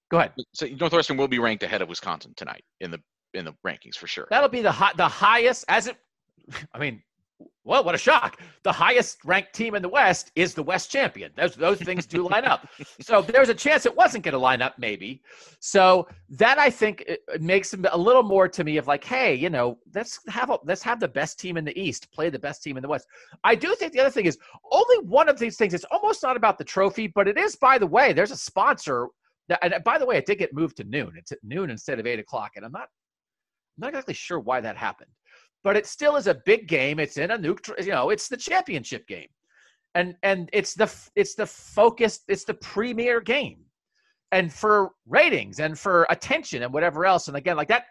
Go 0.09 0.17
ahead. 0.17 0.31
So 0.53 0.67
Northwestern 0.67 1.17
will 1.17 1.27
be 1.27 1.39
ranked 1.39 1.63
ahead 1.63 1.81
of 1.81 1.89
Wisconsin 1.89 2.33
tonight 2.37 2.63
in 2.79 2.91
the 2.91 2.99
in 3.33 3.43
the 3.43 3.53
rankings 3.67 3.95
for 3.95 4.07
sure. 4.07 4.27
That'll 4.29 4.49
be 4.49 4.61
the 4.61 4.71
high, 4.71 4.93
the 4.95 5.07
highest 5.07 5.65
as 5.67 5.87
it. 5.87 5.97
I 6.73 6.79
mean, 6.79 7.01
well, 7.63 7.83
what 7.83 7.93
a 7.93 7.97
shock. 7.97 8.41
The 8.63 8.71
highest 8.71 9.23
ranked 9.23 9.53
team 9.53 9.75
in 9.75 9.81
the 9.81 9.89
West 9.89 10.31
is 10.35 10.53
the 10.53 10.63
West 10.63 10.91
champion. 10.91 11.31
Those, 11.37 11.55
those 11.55 11.79
things 11.79 12.05
do 12.05 12.27
line 12.27 12.45
up. 12.45 12.67
So 13.01 13.21
there's 13.21 13.49
a 13.49 13.53
chance 13.53 13.85
it 13.85 13.95
wasn't 13.95 14.23
going 14.23 14.33
to 14.33 14.39
line 14.39 14.61
up, 14.61 14.77
maybe. 14.77 15.21
So 15.59 16.07
that 16.29 16.59
I 16.59 16.69
think 16.69 17.03
it 17.07 17.41
makes 17.41 17.73
a 17.73 17.97
little 17.97 18.23
more 18.23 18.47
to 18.47 18.63
me 18.63 18.77
of 18.77 18.87
like, 18.87 19.03
hey, 19.03 19.33
you 19.33 19.49
know, 19.49 19.79
let's 19.95 20.19
have 20.29 20.49
a, 20.49 20.59
let's 20.63 20.83
have 20.83 20.99
the 20.99 21.07
best 21.07 21.39
team 21.39 21.57
in 21.57 21.65
the 21.65 21.79
East 21.79 22.11
play 22.11 22.29
the 22.29 22.39
best 22.39 22.63
team 22.63 22.77
in 22.77 22.83
the 22.83 22.89
West. 22.89 23.07
I 23.43 23.55
do 23.55 23.75
think 23.75 23.93
the 23.93 23.99
other 23.99 24.11
thing 24.11 24.25
is 24.25 24.37
only 24.71 25.05
one 25.05 25.29
of 25.29 25.39
these 25.39 25.57
things. 25.57 25.73
It's 25.73 25.85
almost 25.85 26.23
not 26.23 26.37
about 26.37 26.57
the 26.57 26.63
trophy, 26.63 27.07
but 27.07 27.27
it 27.27 27.37
is. 27.37 27.55
By 27.55 27.77
the 27.77 27.87
way, 27.87 28.13
there's 28.13 28.31
a 28.31 28.37
sponsor. 28.37 29.07
That, 29.49 29.59
and 29.63 29.83
by 29.83 29.97
the 29.97 30.05
way, 30.05 30.17
it 30.17 30.25
did 30.25 30.37
get 30.37 30.53
moved 30.53 30.77
to 30.77 30.83
noon. 30.83 31.13
It's 31.17 31.31
at 31.31 31.39
noon 31.43 31.69
instead 31.69 31.99
of 31.99 32.05
eight 32.05 32.19
o'clock, 32.19 32.51
and 32.55 32.65
I'm 32.65 32.71
not 32.71 32.87
I'm 33.77 33.81
not 33.81 33.89
exactly 33.89 34.13
sure 34.13 34.39
why 34.39 34.61
that 34.61 34.77
happened 34.77 35.11
but 35.63 35.77
it 35.77 35.85
still 35.85 36.15
is 36.15 36.27
a 36.27 36.41
big 36.45 36.67
game. 36.67 36.99
It's 36.99 37.17
in 37.17 37.31
a 37.31 37.37
neutral, 37.37 37.77
you 37.79 37.91
know, 37.91 38.09
it's 38.09 38.27
the 38.27 38.37
championship 38.37 39.07
game, 39.07 39.27
and 39.95 40.15
and 40.23 40.49
it's 40.53 40.73
the 40.73 40.93
it's 41.15 41.35
the 41.35 41.45
focus, 41.45 42.21
it's 42.27 42.43
the 42.43 42.55
premier 42.55 43.21
game, 43.21 43.59
and 44.31 44.51
for 44.51 44.91
ratings 45.07 45.59
and 45.59 45.77
for 45.77 46.05
attention 46.09 46.63
and 46.63 46.73
whatever 46.73 47.05
else. 47.05 47.27
And 47.27 47.37
again, 47.37 47.57
like 47.57 47.67
that, 47.67 47.85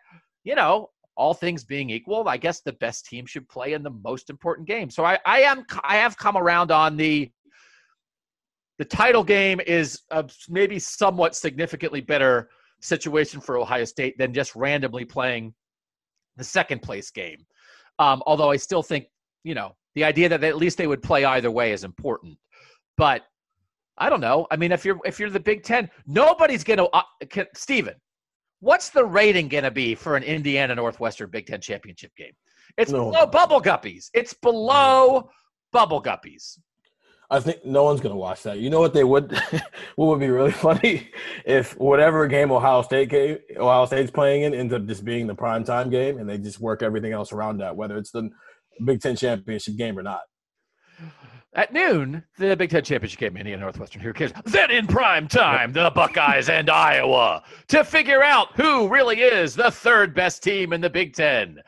you 0.44 0.54
know, 0.54 0.90
all 1.16 1.34
things 1.34 1.64
being 1.64 1.90
equal, 1.90 2.28
I 2.28 2.36
guess 2.36 2.60
the 2.60 2.72
best 2.74 3.06
team 3.06 3.26
should 3.26 3.48
play 3.48 3.74
in 3.74 3.82
the 3.82 3.90
most 3.90 4.30
important 4.30 4.66
game. 4.66 4.90
So 4.90 5.04
I 5.04 5.18
I 5.26 5.40
am 5.42 5.64
I 5.84 5.96
have 5.96 6.16
come 6.16 6.36
around 6.36 6.70
on 6.70 6.96
the 6.96 7.30
the 8.78 8.84
title 8.86 9.22
game 9.22 9.60
is 9.66 10.00
a 10.10 10.26
maybe 10.48 10.78
somewhat 10.78 11.36
significantly 11.36 12.00
better 12.00 12.48
situation 12.80 13.40
for 13.40 13.58
Ohio 13.58 13.84
State 13.84 14.16
than 14.16 14.32
just 14.32 14.56
randomly 14.56 15.04
playing 15.04 15.52
the 16.38 16.44
second 16.44 16.80
place 16.80 17.10
game. 17.10 17.44
Um, 18.00 18.22
although 18.26 18.50
I 18.50 18.56
still 18.56 18.82
think, 18.82 19.06
you 19.44 19.54
know, 19.54 19.76
the 19.94 20.04
idea 20.04 20.28
that 20.30 20.42
at 20.42 20.56
least 20.56 20.78
they 20.78 20.86
would 20.86 21.02
play 21.02 21.24
either 21.24 21.50
way 21.50 21.72
is 21.72 21.84
important. 21.84 22.38
But 22.96 23.22
I 23.98 24.08
don't 24.08 24.20
know. 24.20 24.46
I 24.50 24.56
mean, 24.56 24.72
if 24.72 24.84
you're 24.84 24.98
if 25.04 25.20
you're 25.20 25.30
the 25.30 25.38
Big 25.38 25.62
Ten, 25.62 25.88
nobody's 26.06 26.64
going 26.64 26.78
to. 26.78 26.88
Uh, 26.88 27.02
Steven, 27.54 27.94
what's 28.60 28.88
the 28.88 29.04
rating 29.04 29.48
going 29.48 29.64
to 29.64 29.70
be 29.70 29.94
for 29.94 30.16
an 30.16 30.22
Indiana 30.22 30.74
Northwestern 30.74 31.28
Big 31.28 31.46
Ten 31.46 31.60
championship 31.60 32.10
game? 32.16 32.32
It's 32.78 32.90
no. 32.90 33.10
below 33.10 33.26
Bubble 33.26 33.60
Guppies. 33.60 34.08
It's 34.14 34.32
below 34.32 35.28
Bubble 35.72 36.02
Guppies. 36.02 36.58
I 37.30 37.38
think 37.38 37.64
no 37.64 37.84
one's 37.84 38.00
gonna 38.00 38.16
watch 38.16 38.42
that. 38.42 38.58
You 38.58 38.70
know 38.70 38.80
what 38.80 38.92
they 38.92 39.04
would? 39.04 39.32
what 39.96 40.06
would 40.06 40.20
be 40.20 40.28
really 40.28 40.50
funny 40.68 41.10
if 41.44 41.78
whatever 41.78 42.26
game 42.26 42.50
Ohio 42.50 42.82
State 42.82 43.08
game 43.08 43.38
Ohio 43.56 43.86
State's 43.86 44.10
playing 44.10 44.42
in 44.42 44.54
ends 44.54 44.74
up 44.74 44.84
just 44.86 45.04
being 45.04 45.26
the 45.26 45.34
prime 45.34 45.64
time 45.64 45.90
game, 45.90 46.18
and 46.18 46.28
they 46.28 46.38
just 46.38 46.60
work 46.60 46.82
everything 46.82 47.12
else 47.12 47.32
around 47.32 47.58
that, 47.58 47.76
whether 47.76 47.96
it's 47.96 48.10
the 48.10 48.30
Big 48.84 49.00
Ten 49.00 49.14
championship 49.14 49.76
game 49.76 49.98
or 49.98 50.02
not. 50.02 50.20
At 51.54 51.72
noon, 51.72 52.24
the 52.38 52.56
Big 52.56 52.70
Ten 52.70 52.82
championship 52.82 53.20
game, 53.20 53.36
Indiana 53.36 53.62
Northwestern. 53.62 54.02
Who 54.02 54.12
cares? 54.12 54.32
Then 54.44 54.70
in 54.70 54.86
prime 54.88 55.28
time, 55.28 55.72
the 55.72 55.90
Buckeyes 55.94 56.48
and 56.48 56.68
Iowa 56.68 57.42
to 57.68 57.84
figure 57.84 58.22
out 58.22 58.48
who 58.56 58.88
really 58.88 59.20
is 59.20 59.54
the 59.54 59.70
third 59.70 60.14
best 60.14 60.42
team 60.42 60.72
in 60.72 60.80
the 60.80 60.90
Big 60.90 61.14
Ten. 61.14 61.58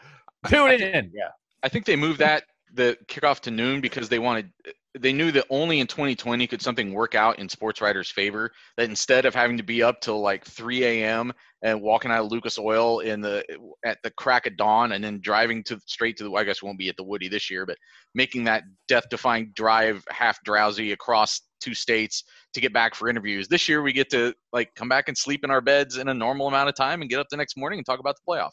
Tune 0.48 0.72
in. 0.72 1.12
Yeah, 1.14 1.28
I 1.62 1.68
think 1.68 1.84
they 1.84 1.96
moved 1.96 2.18
that 2.18 2.44
the 2.74 2.96
kickoff 3.06 3.40
to 3.40 3.50
noon 3.50 3.80
because 3.80 4.08
they 4.08 4.18
wanted 4.18 4.50
they 4.98 5.12
knew 5.12 5.32
that 5.32 5.46
only 5.48 5.80
in 5.80 5.86
2020 5.86 6.46
could 6.46 6.60
something 6.60 6.92
work 6.92 7.14
out 7.14 7.38
in 7.38 7.48
sports 7.48 7.80
writers' 7.80 8.10
favor. 8.10 8.50
That 8.76 8.90
instead 8.90 9.24
of 9.24 9.34
having 9.34 9.56
to 9.56 9.62
be 9.62 9.82
up 9.82 10.00
till 10.00 10.20
like 10.20 10.44
3 10.44 10.84
a.m. 10.84 11.32
and 11.62 11.80
walking 11.80 12.10
out 12.10 12.24
of 12.24 12.30
Lucas 12.30 12.58
Oil 12.58 13.00
in 13.00 13.20
the 13.22 13.42
at 13.84 13.98
the 14.02 14.10
crack 14.10 14.46
of 14.46 14.56
dawn 14.56 14.92
and 14.92 15.02
then 15.02 15.20
driving 15.22 15.64
to 15.64 15.80
straight 15.86 16.16
to 16.18 16.24
the 16.24 16.32
I 16.32 16.44
guess 16.44 16.62
won't 16.62 16.78
be 16.78 16.88
at 16.90 16.96
the 16.96 17.04
Woody 17.04 17.28
this 17.28 17.50
year, 17.50 17.64
but 17.64 17.78
making 18.14 18.44
that 18.44 18.64
death-defying 18.88 19.52
drive 19.54 20.04
half 20.10 20.38
drowsy 20.44 20.92
across 20.92 21.40
two 21.60 21.74
states 21.74 22.24
to 22.52 22.60
get 22.60 22.72
back 22.74 22.94
for 22.94 23.08
interviews. 23.08 23.48
This 23.48 23.68
year 23.68 23.82
we 23.82 23.92
get 23.92 24.10
to 24.10 24.34
like 24.52 24.74
come 24.74 24.88
back 24.88 25.08
and 25.08 25.16
sleep 25.16 25.42
in 25.44 25.50
our 25.50 25.60
beds 25.62 25.96
in 25.96 26.08
a 26.08 26.14
normal 26.14 26.48
amount 26.48 26.68
of 26.68 26.74
time 26.74 27.00
and 27.00 27.08
get 27.08 27.20
up 27.20 27.28
the 27.30 27.36
next 27.36 27.56
morning 27.56 27.78
and 27.78 27.86
talk 27.86 28.00
about 28.00 28.16
the 28.16 28.30
playoff. 28.30 28.52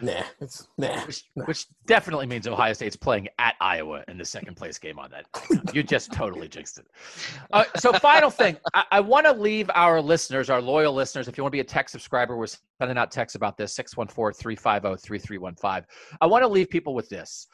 Nah, 0.00 0.22
it's 0.40 0.68
nah 0.76 1.04
which, 1.06 1.24
nah. 1.36 1.44
which, 1.44 1.66
definitely 1.86 2.26
means 2.26 2.48
Ohio 2.48 2.72
State's 2.72 2.96
playing 2.96 3.28
at 3.38 3.54
Iowa 3.60 4.02
in 4.08 4.18
the 4.18 4.24
second 4.24 4.56
place 4.56 4.78
game 4.78 4.98
on 4.98 5.10
that. 5.10 5.26
you 5.74 5.82
just 5.82 6.12
totally 6.12 6.48
jinxed 6.48 6.78
it. 6.78 6.86
Uh, 7.52 7.64
so, 7.76 7.92
final 7.92 8.30
thing, 8.30 8.56
I, 8.72 8.84
I 8.92 9.00
want 9.00 9.26
to 9.26 9.32
leave 9.32 9.70
our 9.74 10.00
listeners, 10.00 10.50
our 10.50 10.60
loyal 10.60 10.94
listeners, 10.94 11.28
if 11.28 11.36
you 11.36 11.44
want 11.44 11.52
to 11.52 11.56
be 11.56 11.60
a 11.60 11.64
tech 11.64 11.88
subscriber, 11.88 12.36
we're 12.36 12.46
sending 12.78 12.98
out 12.98 13.10
texts 13.10 13.36
about 13.36 13.56
this 13.56 13.74
614 13.74 14.38
350 14.38 15.06
3315. 15.06 15.86
I 16.20 16.26
want 16.26 16.42
to 16.42 16.48
leave 16.48 16.68
people 16.70 16.94
with 16.94 17.08
this. 17.08 17.46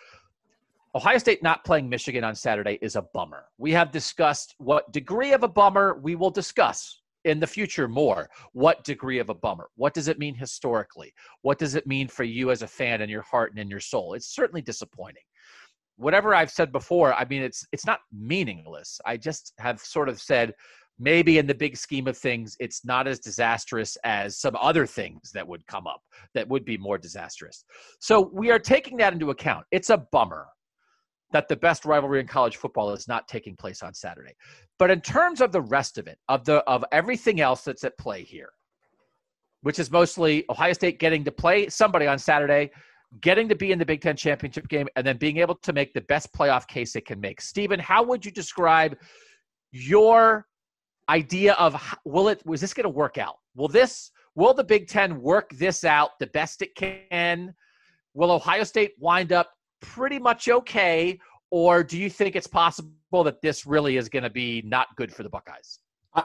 Ohio 0.94 1.18
State 1.18 1.42
not 1.42 1.64
playing 1.64 1.88
Michigan 1.88 2.24
on 2.24 2.34
Saturday 2.34 2.78
is 2.82 2.96
a 2.96 3.02
bummer. 3.02 3.44
We 3.58 3.72
have 3.72 3.92
discussed 3.92 4.54
what 4.58 4.90
degree 4.92 5.32
of 5.32 5.44
a 5.44 5.48
bummer 5.48 6.00
we 6.02 6.16
will 6.16 6.30
discuss 6.30 7.00
in 7.24 7.40
the 7.40 7.46
future 7.46 7.88
more. 7.88 8.28
What 8.52 8.84
degree 8.84 9.18
of 9.18 9.30
a 9.30 9.34
bummer? 9.34 9.68
What 9.76 9.94
does 9.94 10.08
it 10.08 10.18
mean 10.18 10.34
historically? 10.34 11.12
What 11.42 11.58
does 11.58 11.74
it 11.74 11.86
mean 11.86 12.08
for 12.08 12.24
you 12.24 12.50
as 12.50 12.62
a 12.62 12.66
fan 12.66 13.00
in 13.00 13.10
your 13.10 13.22
heart 13.22 13.52
and 13.52 13.58
in 13.58 13.68
your 13.68 13.80
soul? 13.80 14.14
It's 14.14 14.34
certainly 14.34 14.62
disappointing. 14.62 15.22
Whatever 15.96 16.34
I've 16.34 16.50
said 16.50 16.72
before, 16.72 17.12
I 17.12 17.26
mean 17.26 17.42
it's 17.42 17.66
it's 17.72 17.86
not 17.86 18.00
meaningless. 18.12 19.00
I 19.04 19.16
just 19.16 19.52
have 19.58 19.80
sort 19.80 20.08
of 20.08 20.20
said 20.20 20.54
maybe 20.98 21.38
in 21.38 21.46
the 21.46 21.54
big 21.54 21.76
scheme 21.76 22.06
of 22.06 22.16
things 22.16 22.56
it's 22.60 22.84
not 22.84 23.08
as 23.08 23.18
disastrous 23.18 23.96
as 24.04 24.38
some 24.38 24.54
other 24.60 24.86
things 24.86 25.30
that 25.32 25.46
would 25.46 25.66
come 25.66 25.86
up 25.86 26.00
that 26.34 26.46
would 26.48 26.64
be 26.64 26.76
more 26.76 26.98
disastrous. 26.98 27.64
So 27.98 28.30
we 28.32 28.50
are 28.50 28.58
taking 28.58 28.96
that 28.98 29.12
into 29.12 29.30
account. 29.30 29.66
It's 29.70 29.90
a 29.90 30.06
bummer 30.12 30.46
that 31.32 31.48
the 31.48 31.56
best 31.56 31.84
rivalry 31.84 32.20
in 32.20 32.26
college 32.26 32.56
football 32.56 32.92
is 32.92 33.06
not 33.06 33.28
taking 33.28 33.56
place 33.56 33.82
on 33.82 33.94
Saturday. 33.94 34.34
But 34.78 34.90
in 34.90 35.00
terms 35.00 35.40
of 35.40 35.52
the 35.52 35.60
rest 35.60 35.98
of 35.98 36.06
it, 36.06 36.18
of 36.28 36.44
the 36.44 36.56
of 36.64 36.84
everything 36.92 37.40
else 37.40 37.62
that's 37.62 37.84
at 37.84 37.96
play 37.98 38.22
here, 38.22 38.50
which 39.62 39.78
is 39.78 39.90
mostly 39.90 40.44
Ohio 40.50 40.72
State 40.72 40.98
getting 40.98 41.24
to 41.24 41.32
play 41.32 41.68
somebody 41.68 42.06
on 42.06 42.18
Saturday, 42.18 42.70
getting 43.20 43.48
to 43.48 43.54
be 43.54 43.72
in 43.72 43.78
the 43.78 43.86
Big 43.86 44.00
Ten 44.00 44.16
championship 44.16 44.68
game, 44.68 44.88
and 44.96 45.06
then 45.06 45.16
being 45.16 45.38
able 45.38 45.54
to 45.56 45.72
make 45.72 45.92
the 45.92 46.00
best 46.02 46.32
playoff 46.32 46.66
case 46.66 46.96
it 46.96 47.06
can 47.06 47.20
make. 47.20 47.40
Stephen, 47.40 47.78
how 47.78 48.02
would 48.02 48.24
you 48.24 48.30
describe 48.30 48.96
your 49.72 50.46
idea 51.08 51.54
of 51.54 51.98
will 52.04 52.28
it 52.28 52.44
was 52.46 52.60
this 52.60 52.74
going 52.74 52.84
to 52.84 52.88
work 52.88 53.18
out? 53.18 53.36
Will 53.54 53.68
this 53.68 54.10
will 54.34 54.54
the 54.54 54.64
Big 54.64 54.88
Ten 54.88 55.20
work 55.20 55.50
this 55.50 55.84
out 55.84 56.10
the 56.18 56.26
best 56.28 56.62
it 56.62 56.74
can? 56.74 57.54
Will 58.14 58.32
Ohio 58.32 58.64
State 58.64 58.92
wind 58.98 59.32
up 59.32 59.50
pretty 59.80 60.18
much 60.18 60.48
okay, 60.48 61.18
or 61.50 61.82
do 61.82 61.98
you 61.98 62.08
think 62.08 62.36
it's 62.36 62.46
possible 62.46 63.24
that 63.24 63.42
this 63.42 63.66
really 63.66 63.96
is 63.96 64.08
going 64.08 64.22
to 64.22 64.30
be 64.30 64.62
not 64.64 64.88
good 64.96 65.12
for 65.12 65.22
the 65.22 65.28
Buckeyes? 65.28 65.80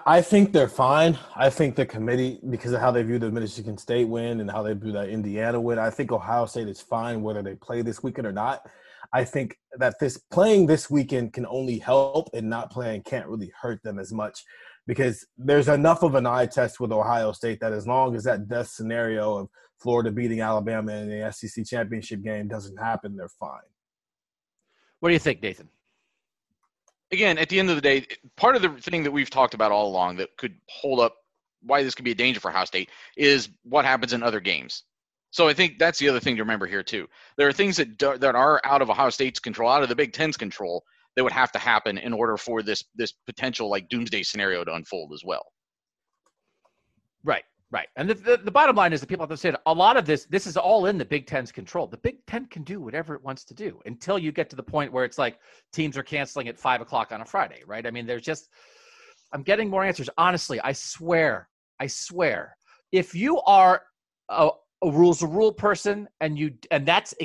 I 0.05 0.21
think 0.21 0.51
they're 0.51 0.67
fine. 0.67 1.17
I 1.35 1.51
think 1.51 1.75
the 1.75 1.85
committee, 1.85 2.39
because 2.49 2.71
of 2.71 2.81
how 2.81 2.89
they 2.89 3.03
view 3.03 3.19
the 3.19 3.29
Michigan 3.31 3.77
State 3.77 4.07
win 4.07 4.39
and 4.41 4.49
how 4.49 4.63
they 4.63 4.73
view 4.73 4.91
that 4.93 5.09
Indiana 5.09 5.61
win, 5.61 5.77
I 5.77 5.91
think 5.91 6.11
Ohio 6.11 6.47
State 6.47 6.67
is 6.67 6.81
fine 6.81 7.21
whether 7.21 7.43
they 7.43 7.53
play 7.53 7.83
this 7.83 8.01
weekend 8.01 8.25
or 8.25 8.31
not. 8.31 8.67
I 9.13 9.23
think 9.23 9.55
that 9.77 9.99
this 9.99 10.17
playing 10.31 10.65
this 10.65 10.89
weekend 10.89 11.33
can 11.33 11.45
only 11.45 11.77
help, 11.77 12.29
and 12.33 12.49
not 12.49 12.71
playing 12.71 13.03
can't 13.03 13.27
really 13.27 13.51
hurt 13.61 13.83
them 13.83 13.99
as 13.99 14.11
much 14.11 14.43
because 14.87 15.25
there's 15.37 15.67
enough 15.67 16.03
of 16.03 16.15
an 16.15 16.25
eye 16.25 16.45
test 16.45 16.79
with 16.79 16.91
Ohio 16.91 17.31
State 17.31 17.59
that 17.59 17.73
as 17.73 17.87
long 17.87 18.15
as 18.15 18.23
that 18.23 18.47
death 18.47 18.67
scenario 18.67 19.37
of 19.37 19.49
Florida 19.79 20.11
beating 20.11 20.41
Alabama 20.41 20.93
in 20.93 21.09
the 21.09 21.31
SEC 21.31 21.65
championship 21.65 22.21
game 22.21 22.47
doesn't 22.47 22.77
happen, 22.77 23.15
they're 23.15 23.27
fine. 23.27 23.59
What 24.99 25.09
do 25.09 25.13
you 25.13 25.19
think, 25.19 25.41
Nathan? 25.41 25.69
Again, 27.11 27.37
at 27.37 27.49
the 27.49 27.59
end 27.59 27.69
of 27.69 27.75
the 27.75 27.81
day, 27.81 28.05
part 28.35 28.55
of 28.55 28.61
the 28.61 28.69
thing 28.69 29.03
that 29.03 29.11
we've 29.11 29.29
talked 29.29 29.53
about 29.53 29.71
all 29.71 29.87
along 29.87 30.17
that 30.17 30.35
could 30.37 30.55
hold 30.67 30.99
up 30.99 31.15
why 31.61 31.83
this 31.83 31.95
could 31.95 32.05
be 32.05 32.11
a 32.11 32.15
danger 32.15 32.39
for 32.39 32.51
Ohio 32.51 32.65
State 32.65 32.89
is 33.17 33.49
what 33.63 33.85
happens 33.85 34.13
in 34.13 34.23
other 34.23 34.39
games. 34.39 34.83
So 35.31 35.47
I 35.47 35.53
think 35.53 35.79
that's 35.79 35.99
the 35.99 36.07
other 36.07 36.19
thing 36.19 36.35
to 36.37 36.43
remember 36.43 36.65
here 36.65 36.83
too. 36.83 37.07
There 37.37 37.47
are 37.47 37.53
things 37.53 37.77
that 37.77 37.97
do, 37.97 38.17
that 38.17 38.35
are 38.35 38.61
out 38.63 38.81
of 38.81 38.89
Ohio 38.89 39.09
State's 39.09 39.39
control, 39.39 39.69
out 39.69 39.83
of 39.83 39.89
the 39.89 39.95
Big 39.95 40.13
Ten's 40.13 40.37
control, 40.37 40.85
that 41.15 41.23
would 41.23 41.33
have 41.33 41.51
to 41.53 41.59
happen 41.59 41.97
in 41.97 42.13
order 42.13 42.37
for 42.37 42.61
this 42.61 42.83
this 42.95 43.13
potential 43.25 43.69
like 43.69 43.87
doomsday 43.89 44.23
scenario 44.23 44.63
to 44.63 44.73
unfold 44.73 45.11
as 45.13 45.23
well. 45.25 45.45
Right, 47.23 47.43
right. 47.71 47.87
And 47.95 48.07
the, 48.07 48.13
the, 48.13 48.37
the 48.37 48.51
bottom 48.51 48.75
line 48.75 48.93
is 48.93 49.01
the 49.01 49.07
people 49.07 49.23
have 49.23 49.31
to 49.31 49.37
say 49.37 49.51
a 49.65 49.73
lot 49.73 49.97
of 49.97 50.05
this, 50.05 50.25
this 50.25 50.45
is 50.45 50.57
all 50.57 50.85
in 50.85 50.99
the 50.99 51.05
Big 51.05 51.25
Ten's 51.25 51.51
control. 51.51 51.87
The 51.87 51.97
Big 51.97 52.23
Ten 52.27 52.45
can 52.45 52.63
do 52.63 52.79
whatever 52.79 53.15
it 53.15 53.23
wants 53.23 53.43
to 53.45 53.55
do 53.55 53.81
until 53.87 54.19
you 54.19 54.31
get 54.31 54.47
to 54.51 54.55
the 54.55 54.61
point 54.61 54.93
where 54.93 55.05
it's 55.05 55.17
like 55.17 55.39
teams 55.73 55.97
are 55.97 56.03
canceling 56.03 56.47
at 56.47 56.59
five 56.59 56.81
o'clock 56.81 57.11
on 57.11 57.21
a 57.21 57.25
Friday, 57.25 57.63
right? 57.65 57.87
I 57.87 57.89
mean, 57.89 58.05
there's 58.05 58.21
just, 58.21 58.49
I'm 59.33 59.41
getting 59.41 59.69
more 59.71 59.83
answers. 59.83 60.09
Honestly, 60.19 60.61
I 60.61 60.71
swear, 60.73 61.49
I 61.79 61.87
swear, 61.87 62.55
if 62.91 63.15
you 63.15 63.41
are 63.41 63.81
a, 64.29 64.49
a 64.83 64.91
rules 64.91 65.23
a 65.23 65.27
rule 65.27 65.51
person 65.51 66.07
and 66.21 66.37
you, 66.37 66.53
and 66.69 66.85
that's, 66.85 67.15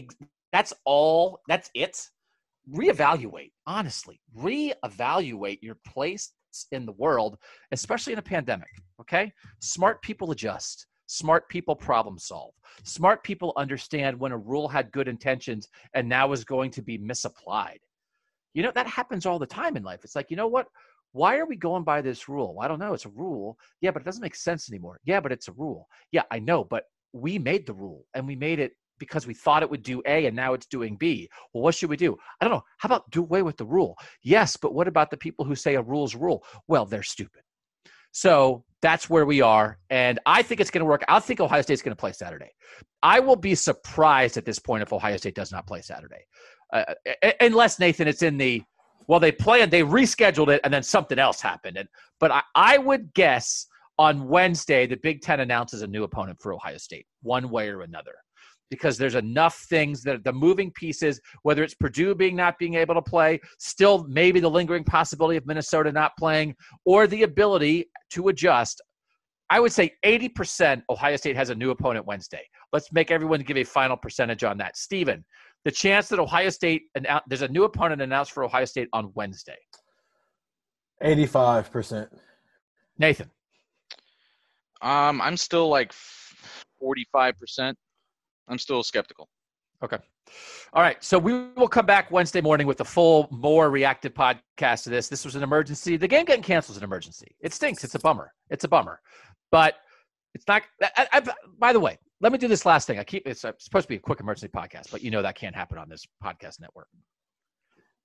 that's 0.51 0.73
all, 0.87 1.41
that's 1.47 1.71
it, 1.75 2.09
reevaluate, 2.69 3.53
honestly, 3.67 4.21
reevaluate 4.37 5.59
your 5.63 5.77
place 5.87 6.33
in 6.73 6.85
the 6.87 6.93
world, 6.93 7.39
especially 7.73 8.13
in 8.13 8.19
a 8.19 8.23
pandemic. 8.23 8.69
Okay. 9.01 9.33
Smart 9.61 10.03
people 10.03 10.31
adjust. 10.31 10.87
Smart 11.07 11.49
people 11.49 11.75
problem 11.75 12.19
solve. 12.19 12.55
Smart 12.85 13.25
people 13.25 13.53
understand 13.57 14.19
when 14.19 14.33
a 14.33 14.39
rule 14.39 14.69
had 14.69 14.93
good 14.93 15.09
intentions 15.09 15.69
and 15.95 16.09
now 16.09 16.33
is 16.33 16.45
going 16.45 16.71
to 16.71 16.83
be 16.83 16.99
misapplied. 16.99 17.81
You 18.55 18.63
know, 18.63 18.73
that 18.75 18.87
happens 18.87 19.27
all 19.27 19.39
the 19.39 19.47
time 19.47 19.77
in 19.77 19.83
life. 19.83 20.01
It's 20.05 20.15
like, 20.15 20.31
you 20.31 20.37
know 20.37 20.47
what? 20.47 20.67
Why 21.13 21.39
are 21.39 21.47
we 21.47 21.57
going 21.57 21.83
by 21.83 22.01
this 22.01 22.29
rule? 22.29 22.59
I 22.61 22.69
don't 22.69 22.79
know. 22.79 22.95
It's 22.95 23.07
a 23.07 23.11
rule. 23.11 23.59
Yeah, 23.81 23.91
but 23.91 24.03
it 24.03 24.05
doesn't 24.05 24.23
make 24.23 24.37
sense 24.37 24.71
anymore. 24.71 25.01
Yeah, 25.05 25.19
but 25.19 25.33
it's 25.33 25.49
a 25.49 25.53
rule. 25.53 25.89
Yeah, 26.13 26.23
I 26.31 26.39
know, 26.39 26.63
but 26.63 26.85
we 27.13 27.39
made 27.39 27.67
the 27.67 27.75
rule 27.75 28.07
and 28.15 28.27
we 28.27 28.37
made 28.37 28.61
it 28.61 28.73
because 29.01 29.27
we 29.27 29.35
thought 29.35 29.65
it 29.65 29.71
would 29.71 29.83
do 29.83 30.01
A 30.07 30.27
and 30.27 30.37
now 30.37 30.53
it's 30.53 30.67
doing 30.67 30.95
B. 30.95 31.29
Well, 31.53 31.65
what 31.65 31.75
should 31.75 31.91
we 31.91 31.97
do? 31.97 32.17
I 32.41 32.45
don't 32.45 32.55
know. 32.55 32.63
How 32.79 32.87
about 32.87 33.11
do 33.11 33.23
away 33.23 33.43
with 33.43 33.57
the 33.57 33.65
rule? 33.65 33.97
Yes, 34.23 34.57
but 34.57 34.73
what 34.73 34.87
about 34.87 35.11
the 35.11 35.17
people 35.17 35.45
who 35.45 35.57
say 35.57 35.75
a 35.75 35.83
rule's 35.83 36.15
rule? 36.15 36.45
Well, 36.69 36.87
they're 36.87 37.03
stupid. 37.03 37.43
So 38.13 38.65
that's 38.83 39.11
where 39.11 39.27
we 39.27 39.41
are. 39.41 39.79
And 39.89 40.19
I 40.27 40.43
think 40.43 40.61
it's 40.61 40.71
going 40.71 40.81
to 40.81 40.87
work. 40.87 41.05
I 41.09 41.21
think 41.21 41.41
Ohio 41.41 41.63
State's 41.63 41.83
going 41.83 41.97
to 41.97 42.01
play 42.01 42.13
Saturday. 42.13 42.51
I 43.03 43.21
will 43.21 43.37
be 43.37 43.55
surprised 43.55 44.37
at 44.37 44.45
this 44.45 44.59
point 44.59 44.83
if 44.83 44.93
Ohio 44.93 45.17
State 45.17 45.35
does 45.35 45.53
not 45.53 45.67
play 45.67 45.81
Saturday. 45.81 46.25
Uh, 46.73 46.85
unless, 47.41 47.79
Nathan, 47.79 48.09
it's 48.09 48.23
in 48.23 48.37
the, 48.37 48.63
well, 49.07 49.21
they 49.21 49.33
planned, 49.33 49.71
they 49.71 49.83
rescheduled 49.83 50.49
it, 50.49 50.61
and 50.65 50.73
then 50.73 50.83
something 50.83 51.19
else 51.19 51.41
happened. 51.41 51.77
And, 51.77 51.89
but 52.21 52.31
I, 52.31 52.43
I 52.55 52.79
would 52.79 53.13
guess 53.15 53.67
on 53.99 54.29
Wednesday, 54.29 54.87
the 54.87 54.97
Big 54.97 55.21
Ten 55.21 55.41
announces 55.41 55.83
a 55.83 55.87
new 55.87 56.05
opponent 56.05 56.39
for 56.41 56.55
Ohio 56.55 56.79
State, 56.79 57.07
one 57.23 57.51
way 57.51 57.69
or 57.69 57.83
another 57.83 58.15
because 58.71 58.97
there's 58.97 59.17
enough 59.17 59.67
things 59.69 60.03
that 60.05 60.25
the 60.25 60.33
moving 60.33 60.71
pieces, 60.71 61.21
whether 61.43 61.63
it's 61.63 61.75
Purdue 61.75 62.15
being 62.15 62.37
not 62.37 62.59
being 62.59 62.75
able 62.75 62.95
to 62.95 63.03
play, 63.03 63.41
still 63.59 64.07
maybe 64.09 64.41
the 64.41 64.49
lingering 64.49 64.85
possibility 64.85 65.37
of 65.37 65.47
Minnesota 65.47 65.93
not 65.93 66.13
playing, 66.19 66.55
or 66.85 67.07
the 67.07 67.25
ability 67.25 67.91
to 68.11 68.29
adjust. 68.29 68.81
I 69.51 69.59
would 69.59 69.73
say 69.73 69.93
80% 70.05 70.83
Ohio 70.89 71.17
State 71.17 71.37
has 71.37 71.51
a 71.51 71.55
new 71.55 71.71
opponent 71.71 72.07
Wednesday. 72.07 72.43
Let's 72.73 72.93
make 72.93 73.11
everyone 73.11 73.41
give 73.41 73.57
a 73.57 73.65
final 73.65 73.97
percentage 73.97 74.45
on 74.45 74.57
that. 74.59 74.77
Stephen, 74.77 75.25
the 75.65 75.73
chance 75.73 76.09
that 76.09 76.21
Ohio 76.21 76.51
State, 76.51 76.83
and 76.95 77.07
there's 77.27 77.43
a 77.43 77.49
new 77.49 77.65
opponent 77.65 78.01
announced 78.01 78.31
for 78.31 78.45
Ohio 78.45 78.65
State 78.65 78.89
on 78.93 79.11
Wednesday. 79.15 79.59
85%. 81.03 82.07
Nathan. 82.99 83.31
Um, 84.83 85.21
I'm 85.21 85.37
still 85.37 85.69
like 85.69 85.93
45%. 86.83 87.75
I'm 88.51 88.59
still 88.59 88.83
skeptical. 88.83 89.29
Okay. 89.83 89.97
All 90.75 90.83
right. 90.83 91.03
So 91.03 91.19
we 91.19 91.33
will 91.57 91.69
come 91.69 91.87
back 91.87 92.11
Wednesday 92.11 92.43
morning 92.43 92.67
with 92.67 92.81
a 92.81 92.85
full, 92.85 93.29
more 93.31 93.71
reactive 93.71 94.13
podcast 94.13 94.83
to 94.85 94.91
this. 94.91 95.09
This 95.09 95.25
was 95.25 95.37
an 95.37 95.43
emergency. 95.43 95.97
The 95.97 96.07
game 96.07 96.27
getting 96.27 96.43
canceled 96.43 96.75
is 96.75 96.79
an 96.79 96.85
emergency. 96.85 97.35
It 97.41 97.55
stinks. 97.55 97.83
It's 97.83 97.95
a 97.95 97.99
bummer. 97.99 98.33
It's 98.51 98.65
a 98.65 98.69
bummer. 98.69 99.01
But 99.51 99.77
it's 100.35 100.47
not. 100.47 100.63
I, 100.83 101.09
I, 101.13 101.23
by 101.59 101.73
the 101.73 101.81
way, 101.81 101.99
let 102.21 102.31
me 102.31 102.39
do 102.39 102.47
this 102.47 102.67
last 102.67 102.87
thing. 102.87 102.99
I 102.99 103.05
keep 103.05 103.27
it's 103.27 103.41
supposed 103.41 103.71
to 103.71 103.89
be 103.89 103.97
a 103.97 104.01
quick 104.01 104.21
emergency 104.21 104.49
podcast, 104.55 104.91
but 104.91 105.03
you 105.03 105.11
know 105.11 105.23
that 105.23 105.35
can't 105.35 105.57
happen 105.57 105.79
on 105.79 105.89
this 105.89 106.05
podcast 106.23 106.61
network. 106.61 106.89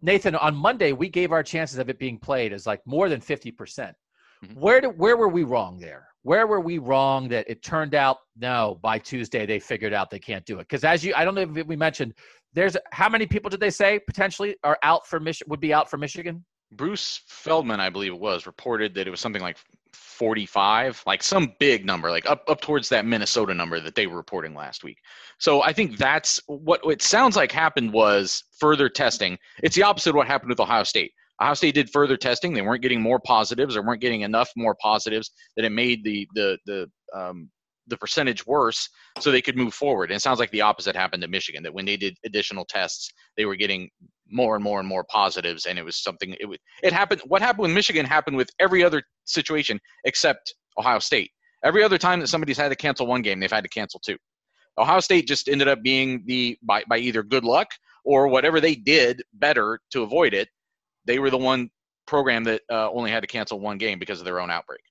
Nathan, 0.02 0.36
on 0.36 0.56
Monday 0.56 0.94
we 0.94 1.10
gave 1.10 1.32
our 1.32 1.44
chances 1.44 1.78
of 1.78 1.90
it 1.90 2.00
being 2.00 2.18
played 2.18 2.54
as 2.54 2.66
like 2.66 2.82
more 2.86 3.10
than 3.10 3.20
fifty 3.20 3.52
percent. 3.52 3.96
Mm-hmm. 4.44 4.60
Where 4.60 4.82
did 4.82 4.98
where 4.98 5.18
were 5.18 5.30
we 5.30 5.44
wrong 5.44 5.80
there? 5.80 6.08
Where 6.24 6.48
were 6.48 6.60
we 6.60 6.80
wrong 6.80 7.30
that 7.30 7.48
it 7.48 7.62
turned 7.62 7.94
out 7.94 8.18
no 8.36 8.80
by 8.82 8.98
Tuesday 8.98 9.46
they 9.46 9.60
figured 9.60 9.94
out 9.94 10.10
they 10.10 10.20
can't 10.20 10.44
do 10.46 10.56
it? 10.56 10.68
Because 10.68 10.84
as 10.84 11.04
you, 11.04 11.14
I 11.16 11.24
don't 11.24 11.36
know 11.36 11.42
if 11.42 11.68
we 11.68 11.76
mentioned, 11.76 12.16
there's 12.54 12.76
how 12.92 13.10
many 13.10 13.28
people 13.28 13.50
did 13.50 13.60
they 13.60 13.70
say 13.70 14.00
potentially 14.00 14.56
are 14.64 14.80
out 14.82 15.06
for 15.06 15.20
Mich- 15.20 15.44
would 15.48 15.60
be 15.60 15.74
out 15.74 15.90
for 15.90 15.98
Michigan? 15.98 16.44
Bruce 16.72 17.22
Feldman, 17.28 17.80
I 17.80 17.90
believe 17.90 18.14
it 18.14 18.20
was, 18.20 18.48
reported 18.48 18.96
that 18.96 19.08
it 19.08 19.12
was 19.12 19.20
something 19.20 19.42
like 19.42 19.58
45, 19.94 21.04
like 21.06 21.22
some 21.22 21.54
big 21.60 21.86
number, 21.86 22.10
like 22.10 22.30
up 22.30 22.44
up 22.48 22.62
towards 22.62 22.90
that 22.90 23.06
Minnesota 23.06 23.54
number 23.54 23.80
that 23.80 23.96
they 23.96 24.08
were 24.08 24.18
reporting 24.18 24.56
last 24.56 24.84
week. 24.84 24.98
So 25.38 25.62
I 25.62 25.74
think 25.74 25.98
that's 25.98 26.40
what 26.48 26.82
it 26.86 27.02
sounds 27.02 27.36
like 27.36 27.52
happened 27.52 27.94
was 27.94 28.44
further 28.58 28.90
testing. 28.90 29.38
It's 29.62 29.76
the 29.76 29.84
opposite 29.84 30.10
of 30.10 30.16
what 30.16 30.28
happened 30.28 30.50
with 30.50 30.60
Ohio 30.60 30.84
State. 30.84 31.14
Ohio 31.42 31.54
State 31.54 31.76
did 31.76 31.90
further 31.90 32.18
testing. 32.18 32.54
They 32.54 32.62
weren't 32.62 32.82
getting 32.82 33.02
more 33.02 33.20
positives 33.20 33.76
or 33.76 33.82
weren't 33.82 34.02
getting 34.02 34.22
enough 34.22 34.50
more 34.56 34.76
positives 34.82 35.32
that 35.58 35.66
it 35.66 35.72
made 35.72 36.04
the 36.04 36.28
the 36.34 36.58
the 36.66 36.90
um, 37.14 37.50
the 37.88 37.98
percentage 37.98 38.46
worse, 38.48 38.90
so 39.20 39.32
they 39.32 39.42
could 39.42 39.58
move 39.58 39.74
forward. 39.74 40.10
And 40.10 40.18
it 40.18 40.22
sounds 40.22 40.40
like 40.40 40.52
the 40.52 40.62
opposite 40.62 40.96
happened 40.96 41.22
to 41.24 41.28
Michigan. 41.28 41.62
That 41.64 41.74
when 41.74 41.86
they 41.86 41.98
did 41.98 42.18
additional 42.26 42.66
tests, 42.66 43.12
they 43.38 43.46
were 43.46 43.56
getting 43.56 43.90
more 44.30 44.56
and 44.56 44.64
more 44.64 44.80
and 44.80 44.88
more 44.88 45.06
positives, 45.10 45.66
and 45.66 45.78
it 45.78 45.84
was 45.84 46.02
something. 46.02 46.36
It 46.40 46.60
it 46.84 46.94
happened. 46.94 47.22
What 47.26 47.42
happened 47.42 47.64
with 47.64 47.72
Michigan 47.72 48.06
happened 48.06 48.38
with 48.38 48.50
every 48.60 48.84
other 48.84 49.04
situation 49.26 49.80
except 50.06 50.56
Ohio 50.80 51.00
State. 51.00 51.32
Every 51.64 51.84
other 51.84 51.98
time 51.98 52.20
that 52.20 52.28
somebody's 52.28 52.58
had 52.58 52.70
to 52.70 52.76
cancel 52.76 53.08
one 53.08 53.22
game, 53.22 53.40
they've 53.40 53.52
had 53.52 53.64
to 53.64 53.70
cancel 53.70 54.00
two. 54.00 54.18
Ohio 54.78 55.00
State 55.00 55.28
just 55.28 55.48
ended 55.48 55.68
up 55.68 55.82
being 55.84 56.24
the 56.26 56.58
by 56.64 56.84
by 56.90 56.98
either 56.98 57.24
good 57.24 57.44
luck 57.44 57.68
or 58.04 58.28
whatever 58.28 58.62
they 58.62 58.76
did 58.76 59.22
better 59.34 59.80
to 59.92 60.04
avoid 60.04 60.34
it. 60.34 60.48
They 61.06 61.20
were 61.20 61.30
the 61.30 61.38
one 61.38 61.70
program 62.08 62.44
that 62.46 62.62
uh, 62.72 62.90
only 62.92 63.12
had 63.12 63.22
to 63.22 63.28
cancel 63.28 63.60
one 63.60 63.78
game 63.78 64.00
because 64.00 64.20
of 64.20 64.26
their 64.26 64.40
own 64.40 64.52
outbreak. 64.52 64.82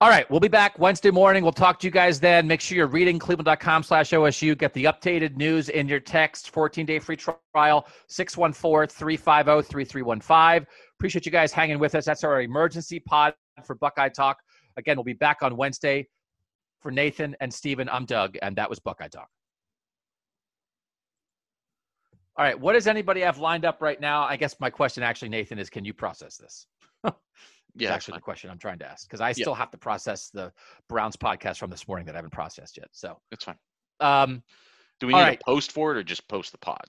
All 0.00 0.10
right, 0.10 0.28
we'll 0.30 0.40
be 0.40 0.48
back 0.48 0.78
Wednesday 0.78 1.10
morning. 1.10 1.44
We'll 1.44 1.52
talk 1.52 1.78
to 1.78 1.86
you 1.86 1.90
guys 1.90 2.20
then. 2.20 2.46
Make 2.46 2.60
sure 2.60 2.76
you're 2.76 2.86
reading 2.86 3.18
cleveland.com 3.18 3.84
slash 3.84 4.10
OSU. 4.10 4.58
Get 4.58 4.74
the 4.74 4.84
updated 4.84 5.36
news 5.36 5.68
in 5.68 5.88
your 5.88 6.00
text. 6.00 6.50
14 6.50 6.84
day 6.84 6.98
free 6.98 7.16
trial, 7.16 7.86
614 8.08 8.94
350 8.94 9.62
3315. 9.72 10.66
Appreciate 10.98 11.24
you 11.24 11.32
guys 11.32 11.52
hanging 11.52 11.78
with 11.78 11.94
us. 11.94 12.04
That's 12.04 12.24
our 12.24 12.42
emergency 12.42 13.00
pod 13.00 13.34
for 13.64 13.76
Buckeye 13.76 14.08
Talk. 14.08 14.38
Again, 14.76 14.96
we'll 14.96 15.04
be 15.04 15.12
back 15.14 15.42
on 15.42 15.56
Wednesday. 15.56 16.06
For 16.80 16.90
Nathan 16.90 17.34
and 17.40 17.54
Steven, 17.54 17.88
I'm 17.88 18.04
Doug, 18.04 18.36
and 18.42 18.54
that 18.56 18.68
was 18.68 18.78
Buckeye 18.78 19.08
Talk. 19.08 19.28
All 22.36 22.44
right, 22.44 22.58
what 22.58 22.72
does 22.72 22.86
anybody 22.86 23.20
have 23.20 23.38
lined 23.38 23.64
up 23.64 23.80
right 23.80 24.00
now? 24.00 24.24
I 24.24 24.36
guess 24.36 24.56
my 24.58 24.70
question 24.70 25.02
actually, 25.02 25.28
Nathan, 25.28 25.58
is 25.58 25.70
can 25.70 25.84
you 25.84 25.94
process 25.94 26.36
this? 26.36 26.66
Yeah, 27.76 27.92
actually 27.92 28.12
fine. 28.12 28.18
the 28.18 28.22
question 28.22 28.50
I'm 28.50 28.58
trying 28.58 28.78
to 28.78 28.86
ask 28.86 29.04
because 29.04 29.20
I 29.20 29.30
Yeah. 29.30 29.32
still 29.42 29.54
have 29.54 29.72
to 29.72 29.76
process 29.78 30.30
the 30.30 30.52
Browns 30.88 31.16
podcast 31.16 31.58
from 31.58 31.70
this 31.70 31.88
morning 31.88 32.06
that 32.06 32.14
I 32.14 32.18
haven't 32.18 32.30
processed 32.32 32.76
yet. 32.76 32.86
So, 32.92 33.18
That's 33.32 33.42
fine. 33.44 33.58
um, 33.98 34.44
Do 35.00 35.08
we 35.08 35.12
need 35.12 35.18
right. 35.20 35.40
a 35.40 35.44
post 35.44 35.72
for 35.72 35.90
it 35.90 35.96
or 35.98 36.04
just 36.04 36.28
post 36.28 36.52
the 36.52 36.58
pod? 36.58 36.84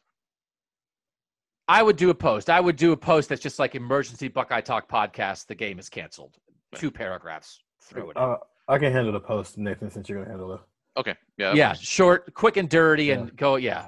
I 1.68 1.82
would 1.82 1.96
do 1.98 2.12
a 2.12 2.14
post. 2.14 2.52
I 2.52 2.60
would 2.60 2.76
do 2.76 2.92
a 2.92 2.98
post 2.98 3.30
that's 3.30 3.42
just 3.42 3.58
like 3.58 3.74
emergency 3.74 4.28
Buckeye 4.28 4.62
Talk 4.62 4.88
podcast. 4.88 5.48
The 5.48 5.56
game 5.56 5.80
is 5.80 5.90
canceled. 5.90 6.38
Right. 6.72 6.80
Two 6.80 6.92
paragraphs. 6.92 7.60
Throw 7.82 8.12
it. 8.12 8.18
Uh, 8.18 8.38
I 8.68 8.78
can 8.78 8.92
handle 8.94 9.12
the 9.12 9.20
post, 9.20 9.58
Nathan, 9.58 9.90
since 9.90 10.08
you're 10.08 10.20
gonna 10.20 10.30
handle 10.30 10.54
it. 10.54 10.62
Okay. 10.98 11.16
Yeah. 11.38 11.54
yeah, 11.54 11.70
works. 11.70 11.80
short, 11.82 12.32
quick 12.36 12.58
and 12.58 12.70
dirty, 12.70 13.06
Yeah. 13.06 13.14
and 13.16 13.36
go. 13.36 13.56
Yeah, 13.56 13.88